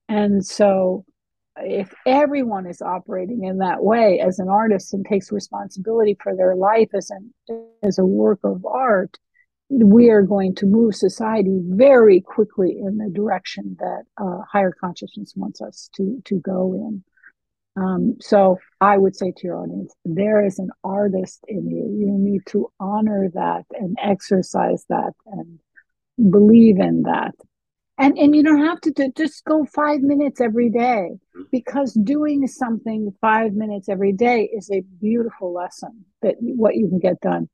And 0.10 0.46
so, 0.46 1.06
if 1.58 1.94
everyone 2.06 2.68
is 2.68 2.82
operating 2.82 3.46
in 3.46 3.58
that 3.60 3.84
way 3.84 4.20
as 4.20 4.40
an 4.40 4.48
artist 4.48 4.94
and 4.94 5.06
takes 5.06 5.32
responsibility 5.32 6.16
for 6.22 6.36
their 6.36 6.56
life 6.56 6.90
as 6.94 7.10
an 7.10 7.34
as 7.82 7.98
a 7.98 8.06
work 8.06 8.40
of 8.44 8.66
art, 8.66 9.18
we 9.70 10.10
are 10.10 10.22
going 10.22 10.56
to 10.56 10.66
move 10.66 10.96
society 10.96 11.60
very 11.64 12.22
quickly 12.22 12.78
in 12.80 12.98
the 12.98 13.10
direction 13.10 13.76
that 13.80 14.04
uh, 14.18 14.40
higher 14.50 14.72
consciousness 14.72 15.34
wants 15.36 15.62
us 15.62 15.90
to 15.96 16.22
to 16.26 16.40
go 16.40 16.74
in. 16.74 17.04
Um, 17.76 18.16
so 18.20 18.58
I 18.82 18.98
would 18.98 19.16
say 19.16 19.32
to 19.32 19.44
your 19.44 19.58
audience, 19.58 19.94
there 20.04 20.44
is 20.44 20.58
an 20.58 20.70
artist 20.84 21.44
in 21.48 21.70
you. 21.70 21.96
You 22.00 22.18
need 22.18 22.42
to 22.48 22.72
honor 22.80 23.30
that 23.36 23.66
and 23.72 23.96
exercise 24.02 24.84
that 24.90 25.14
and 25.28 25.60
believe 26.32 26.80
in 26.80 27.04
that. 27.04 27.36
And 28.00 28.18
and 28.18 28.36
you 28.36 28.44
don't 28.44 28.64
have 28.64 28.80
to 28.82 28.92
do, 28.92 29.12
just 29.18 29.44
go 29.44 29.66
five 29.66 30.02
minutes 30.02 30.40
every 30.40 30.70
day 30.70 31.10
because 31.52 31.94
doing 31.94 32.48
something 32.48 33.12
five 33.20 33.54
minutes 33.54 33.90
every 33.90 34.14
day 34.14 34.50
is 34.54 34.70
a 34.72 34.82
beautiful 35.02 35.54
lesson 35.54 36.06
that 36.22 36.36
what 36.40 36.76
you 36.76 36.88
can 36.88 37.00
get 37.00 37.20
done 37.20 37.50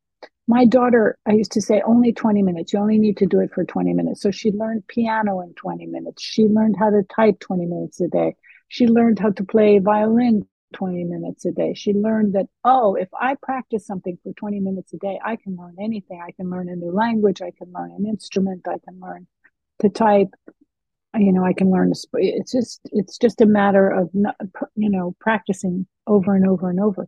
my 0.47 0.65
daughter, 0.65 1.17
I 1.25 1.34
used 1.34 1.53
to 1.53 1.62
say 1.62 1.82
only 1.86 2.12
20 2.12 2.41
minutes. 2.43 2.73
You 2.73 2.79
only 2.79 2.97
need 2.97 3.17
to 3.17 3.25
do 3.25 3.39
it 3.39 3.53
for 3.53 3.63
20 3.63 3.93
minutes. 3.93 4.21
So 4.21 4.32
she 4.32 4.51
learned 4.51 4.88
piano 4.88 5.39
in 5.41 5.53
20 5.53 5.86
minutes. 5.86 6.21
She 6.21 6.45
learned 6.45 6.75
how 6.77 6.89
to 6.89 7.03
type 7.03 7.39
20 7.39 7.65
minutes 7.65 8.01
a 8.01 8.08
day. 8.08 8.36
She 8.67 8.88
learned 8.88 9.19
how 9.19 9.32
to 9.32 9.43
play 9.43 9.79
violin 9.79 10.47
20 10.73 11.06
minutes 11.06 11.45
a 11.45 11.51
day. 11.51 11.73
She 11.75 11.93
learned 11.93 12.34
that, 12.34 12.47
oh, 12.65 12.95
if 12.95 13.08
I 13.19 13.36
practice 13.41 13.86
something 13.86 14.17
for 14.21 14.34
20 14.34 14.60
minutes 14.60 14.93
a 14.93 14.97
day, 14.97 15.19
I 15.23 15.38
can 15.38 15.56
learn 15.56 15.75
anything. 15.79 16.21
I 16.21 16.32
can 16.32 16.49
learn 16.49 16.67
a 16.67 16.75
new 16.75 16.91
language. 16.91 17.41
I 17.41 17.51
can 17.51 17.71
learn 17.71 17.91
an 17.91 18.06
instrument. 18.06 18.67
I 18.67 18.79
can 18.79 18.99
learn 18.99 19.27
to 19.79 19.89
type. 19.89 20.29
You 21.15 21.32
know, 21.32 21.45
I 21.45 21.53
can 21.53 21.71
learn. 21.71 21.93
To, 21.93 22.08
it's 22.15 22.51
just, 22.51 22.82
it's 22.86 23.17
just 23.17 23.39
a 23.39 23.45
matter 23.45 23.88
of, 23.88 24.10
not, 24.13 24.36
you 24.75 24.89
know, 24.89 25.15
practicing 25.19 25.88
over 26.08 26.36
and 26.36 26.47
over 26.47 26.69
and 26.69 26.79
over. 26.79 27.08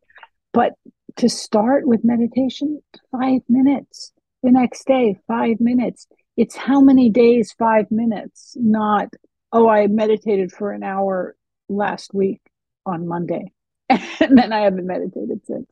But 0.56 0.72
to 1.18 1.28
start 1.28 1.86
with 1.86 2.06
meditation, 2.06 2.82
five 3.12 3.42
minutes. 3.50 4.14
The 4.42 4.52
next 4.52 4.88
day, 4.88 5.18
five 5.28 5.60
minutes. 5.60 6.08
It's 6.38 6.56
how 6.56 6.80
many 6.80 7.10
days, 7.10 7.54
five 7.60 7.92
minutes, 7.92 8.56
not, 8.58 9.10
oh, 9.52 9.68
I 9.68 9.88
meditated 9.88 10.54
for 10.54 10.72
an 10.72 10.82
hour 10.82 11.36
last 11.68 12.14
week 12.14 12.42
on 12.86 13.06
Monday. 13.06 13.52
and 13.90 14.38
then 14.38 14.54
I 14.54 14.62
haven't 14.62 14.88
meditated 14.88 15.46
since. 15.46 15.70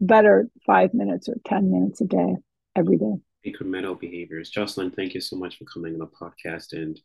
Better 0.00 0.48
five 0.66 0.94
minutes 0.94 1.28
or 1.28 1.36
10 1.46 1.70
minutes 1.70 2.00
a 2.00 2.06
day, 2.06 2.34
every 2.74 2.96
day. 2.96 3.14
Incremental 3.46 3.98
behaviors. 3.98 4.50
Jocelyn, 4.50 4.90
thank 4.90 5.14
you 5.14 5.20
so 5.20 5.36
much 5.36 5.58
for 5.58 5.64
coming 5.64 5.92
on 5.94 6.00
the 6.00 6.06
podcast 6.06 6.72
and 6.72 6.98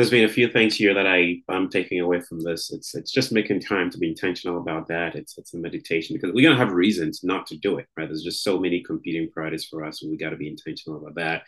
there's 0.00 0.08
been 0.08 0.24
a 0.24 0.32
few 0.32 0.48
things 0.48 0.76
here 0.76 0.94
that 0.94 1.06
I 1.06 1.42
I'm 1.50 1.68
taking 1.68 2.00
away 2.00 2.22
from 2.22 2.40
this. 2.40 2.72
It's 2.72 2.94
it's 2.94 3.12
just 3.12 3.32
making 3.32 3.60
time 3.60 3.90
to 3.90 3.98
be 3.98 4.08
intentional 4.08 4.56
about 4.56 4.88
that. 4.88 5.14
It's 5.14 5.36
it's 5.36 5.52
a 5.52 5.58
meditation 5.58 6.16
because 6.16 6.32
we're 6.32 6.48
gonna 6.48 6.56
have 6.56 6.72
reasons 6.72 7.22
not 7.22 7.46
to 7.48 7.58
do 7.58 7.76
it, 7.76 7.86
right? 7.98 8.06
There's 8.08 8.22
just 8.22 8.42
so 8.42 8.58
many 8.58 8.82
competing 8.82 9.30
priorities 9.30 9.66
for 9.66 9.84
us, 9.84 10.00
and 10.00 10.10
we 10.10 10.16
got 10.16 10.30
to 10.30 10.38
be 10.38 10.48
intentional 10.48 10.98
about 10.98 11.16
that. 11.16 11.42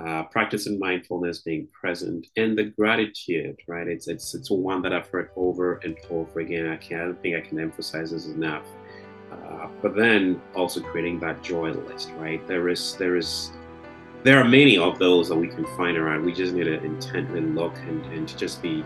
Uh, 0.00 0.22
practicing 0.30 0.78
mindfulness, 0.78 1.42
being 1.42 1.68
present, 1.78 2.26
and 2.38 2.56
the 2.56 2.64
gratitude, 2.64 3.56
right? 3.68 3.86
It's 3.86 4.08
it's 4.08 4.34
it's 4.34 4.50
one 4.50 4.80
that 4.80 4.94
I've 4.94 5.08
heard 5.08 5.28
over 5.36 5.74
and 5.84 5.94
over 6.08 6.40
again. 6.40 6.66
I 6.66 6.78
can't 6.78 7.02
I 7.02 7.04
don't 7.04 7.20
think 7.20 7.36
I 7.36 7.46
can 7.46 7.60
emphasize 7.60 8.12
this 8.12 8.28
enough. 8.28 8.64
Uh, 9.30 9.68
but 9.82 9.94
then 9.94 10.40
also 10.54 10.80
creating 10.80 11.20
that 11.20 11.42
joy 11.42 11.72
list, 11.72 12.12
right? 12.16 12.46
There 12.48 12.70
is 12.70 12.96
there 12.96 13.16
is 13.16 13.50
there 14.24 14.40
are 14.40 14.44
many 14.44 14.78
of 14.78 14.98
those 14.98 15.28
that 15.28 15.36
we 15.36 15.46
can 15.46 15.66
find 15.76 15.98
around. 15.98 16.24
We 16.24 16.32
just 16.32 16.54
need 16.54 16.64
to 16.64 16.82
intently 16.82 17.42
look 17.42 17.76
and, 17.80 18.04
and 18.06 18.26
to 18.26 18.36
just 18.36 18.62
be, 18.62 18.82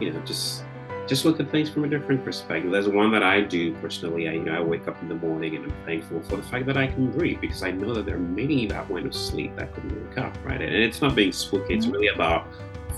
you 0.00 0.12
know, 0.12 0.20
just 0.20 0.64
just 1.08 1.24
look 1.24 1.40
at 1.40 1.50
things 1.50 1.68
from 1.68 1.82
a 1.82 1.88
different 1.88 2.24
perspective. 2.24 2.70
There's 2.70 2.86
one 2.86 3.10
that 3.10 3.24
I 3.24 3.40
do 3.40 3.74
personally. 3.78 4.28
I, 4.28 4.34
you 4.34 4.44
know, 4.44 4.56
I 4.56 4.60
wake 4.60 4.86
up 4.86 5.02
in 5.02 5.08
the 5.08 5.16
morning 5.16 5.56
and 5.56 5.64
I'm 5.64 5.84
thankful 5.84 6.22
for 6.22 6.36
the 6.36 6.42
fact 6.44 6.66
that 6.66 6.76
I 6.76 6.86
can 6.86 7.10
breathe 7.10 7.40
because 7.40 7.64
I 7.64 7.72
know 7.72 7.94
that 7.94 8.06
there 8.06 8.14
are 8.14 8.20
many 8.20 8.66
that 8.66 8.88
went 8.88 9.12
to 9.12 9.18
sleep 9.18 9.56
that 9.56 9.74
couldn't 9.74 10.08
wake 10.08 10.18
up, 10.18 10.38
right? 10.44 10.62
And 10.62 10.72
it's 10.72 11.02
not 11.02 11.16
being 11.16 11.32
spooky. 11.32 11.74
It's 11.74 11.86
mm-hmm. 11.86 11.94
really 11.94 12.14
about 12.14 12.46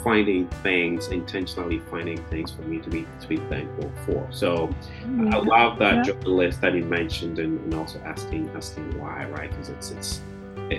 finding 0.04 0.48
things 0.64 1.08
intentionally 1.08 1.78
finding 1.90 2.22
things 2.24 2.50
for 2.50 2.62
me 2.62 2.80
to 2.80 2.90
be 2.90 3.06
to 3.20 3.28
be 3.28 3.37
thankful 3.37 3.92
for 4.04 4.26
so 4.32 4.68
yeah. 5.16 5.37
i 5.37 5.38
love 5.38 5.78
that 5.78 6.04
yeah. 6.04 6.12
list 6.24 6.61
that 6.61 6.74
you 6.74 6.82
mentioned 6.82 7.38
and, 7.38 7.61
and 7.61 7.74
also 7.74 8.00
asking 8.00 8.50
asking 8.56 8.98
why 8.98 9.24
right 9.26 9.50
because 9.50 9.68
it's 9.68 9.92
it's 9.92 10.20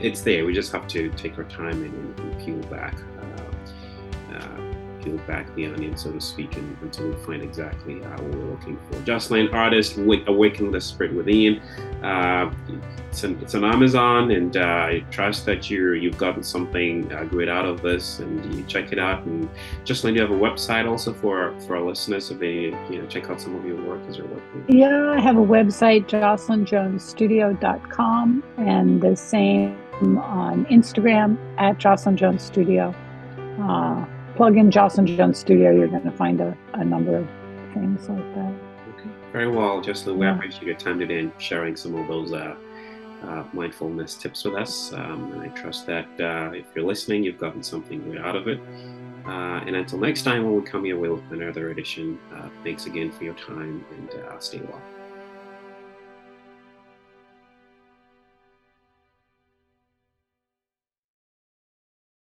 it's 0.01 0.21
there 0.21 0.45
we 0.45 0.53
just 0.53 0.71
have 0.71 0.87
to 0.87 1.09
take 1.11 1.37
our 1.37 1.43
time 1.45 1.83
and, 1.83 2.19
and 2.19 2.45
peel 2.45 2.57
back 2.69 2.95
uh, 3.21 4.35
uh, 4.35 4.57
peel 5.01 5.17
back 5.27 5.53
the 5.55 5.65
onion 5.65 5.97
so 5.97 6.11
to 6.11 6.21
speak 6.21 6.55
and, 6.55 6.77
until 6.81 7.09
we 7.09 7.15
find 7.25 7.41
exactly 7.41 8.03
uh, 8.03 8.09
what 8.09 8.35
we're 8.35 8.51
looking 8.51 8.79
for 8.89 8.99
jocelyn 9.01 9.49
artist 9.49 9.97
awaken 9.97 10.71
the 10.71 10.81
spirit 10.81 11.13
within 11.13 11.61
uh, 12.03 12.51
it's, 13.09 13.23
an, 13.23 13.39
it's 13.41 13.55
on 13.55 13.63
Amazon, 13.63 14.31
and 14.31 14.57
uh, 14.57 14.59
I 14.59 15.05
trust 15.09 15.45
that 15.45 15.69
you 15.69 15.93
you've 15.93 16.17
gotten 16.17 16.43
something 16.43 17.09
uh, 17.13 17.23
great 17.23 17.47
out 17.47 17.65
of 17.65 17.81
this, 17.81 18.19
and 18.19 18.53
you 18.53 18.61
check 18.63 18.91
it 18.91 18.99
out. 18.99 19.23
And 19.23 19.47
just 19.85 20.03
like 20.03 20.15
you 20.15 20.21
have 20.21 20.31
a 20.31 20.35
website 20.35 20.85
also 20.89 21.13
for 21.13 21.57
for 21.61 21.77
our 21.77 21.83
listeners, 21.83 22.29
if 22.31 22.39
they 22.39 22.75
you 22.89 23.01
know 23.01 23.05
check 23.07 23.29
out 23.29 23.39
some 23.39 23.55
of 23.55 23.65
your 23.65 23.81
work 23.85 24.01
as 24.09 24.17
you're 24.17 24.27
working. 24.27 24.65
Yeah, 24.67 25.11
I 25.11 25.21
have 25.21 25.37
a 25.37 25.45
website, 25.45 26.07
jocelynjonesstudio.com, 26.07 28.43
and 28.57 29.01
the 29.01 29.15
same 29.15 29.77
on 30.01 30.65
Instagram 30.65 31.37
at 31.57 31.77
Jocelyn 31.77 32.17
Jones 32.17 32.43
Studio. 32.43 32.93
Uh, 33.61 34.05
plug 34.35 34.57
in 34.57 34.71
Jocelyn 34.71 35.07
Jones 35.07 35.39
Studio, 35.39 35.71
you're 35.71 35.87
going 35.87 36.03
to 36.03 36.11
find 36.11 36.41
a, 36.41 36.57
a 36.73 36.83
number 36.83 37.17
of 37.17 37.27
things 37.73 38.07
like 38.09 38.35
that. 38.35 38.53
Okay, 38.89 39.09
very 39.31 39.49
well, 39.49 39.81
Jocelyn. 39.81 40.17
We 40.17 40.25
yeah. 40.25 40.35
appreciate 40.35 40.63
your 40.63 40.75
time 40.75 40.99
today 40.99 41.19
and 41.19 41.31
sharing 41.37 41.75
some 41.75 41.95
of 41.95 42.07
those. 42.07 42.33
Uh, 42.33 42.55
uh, 43.23 43.43
mindfulness 43.53 44.15
tips 44.15 44.43
with 44.43 44.55
us. 44.55 44.91
Um, 44.93 45.31
and 45.33 45.41
I 45.41 45.47
trust 45.49 45.87
that 45.87 46.07
uh, 46.19 46.51
if 46.53 46.65
you're 46.75 46.85
listening, 46.85 47.23
you've 47.23 47.37
gotten 47.37 47.63
something 47.63 48.03
good 48.03 48.17
out 48.17 48.35
of 48.35 48.47
it. 48.47 48.59
Uh, 49.25 49.63
and 49.65 49.75
until 49.75 49.99
next 49.99 50.23
time, 50.23 50.43
when 50.43 50.55
we 50.55 50.69
come 50.69 50.85
your 50.85 50.99
way 50.99 51.09
with 51.09 51.23
another 51.31 51.69
edition, 51.69 52.19
uh, 52.35 52.49
thanks 52.63 52.85
again 52.85 53.11
for 53.11 53.23
your 53.23 53.35
time 53.35 53.85
and 53.97 54.09
uh, 54.09 54.39
stay 54.39 54.59
well. 54.59 54.81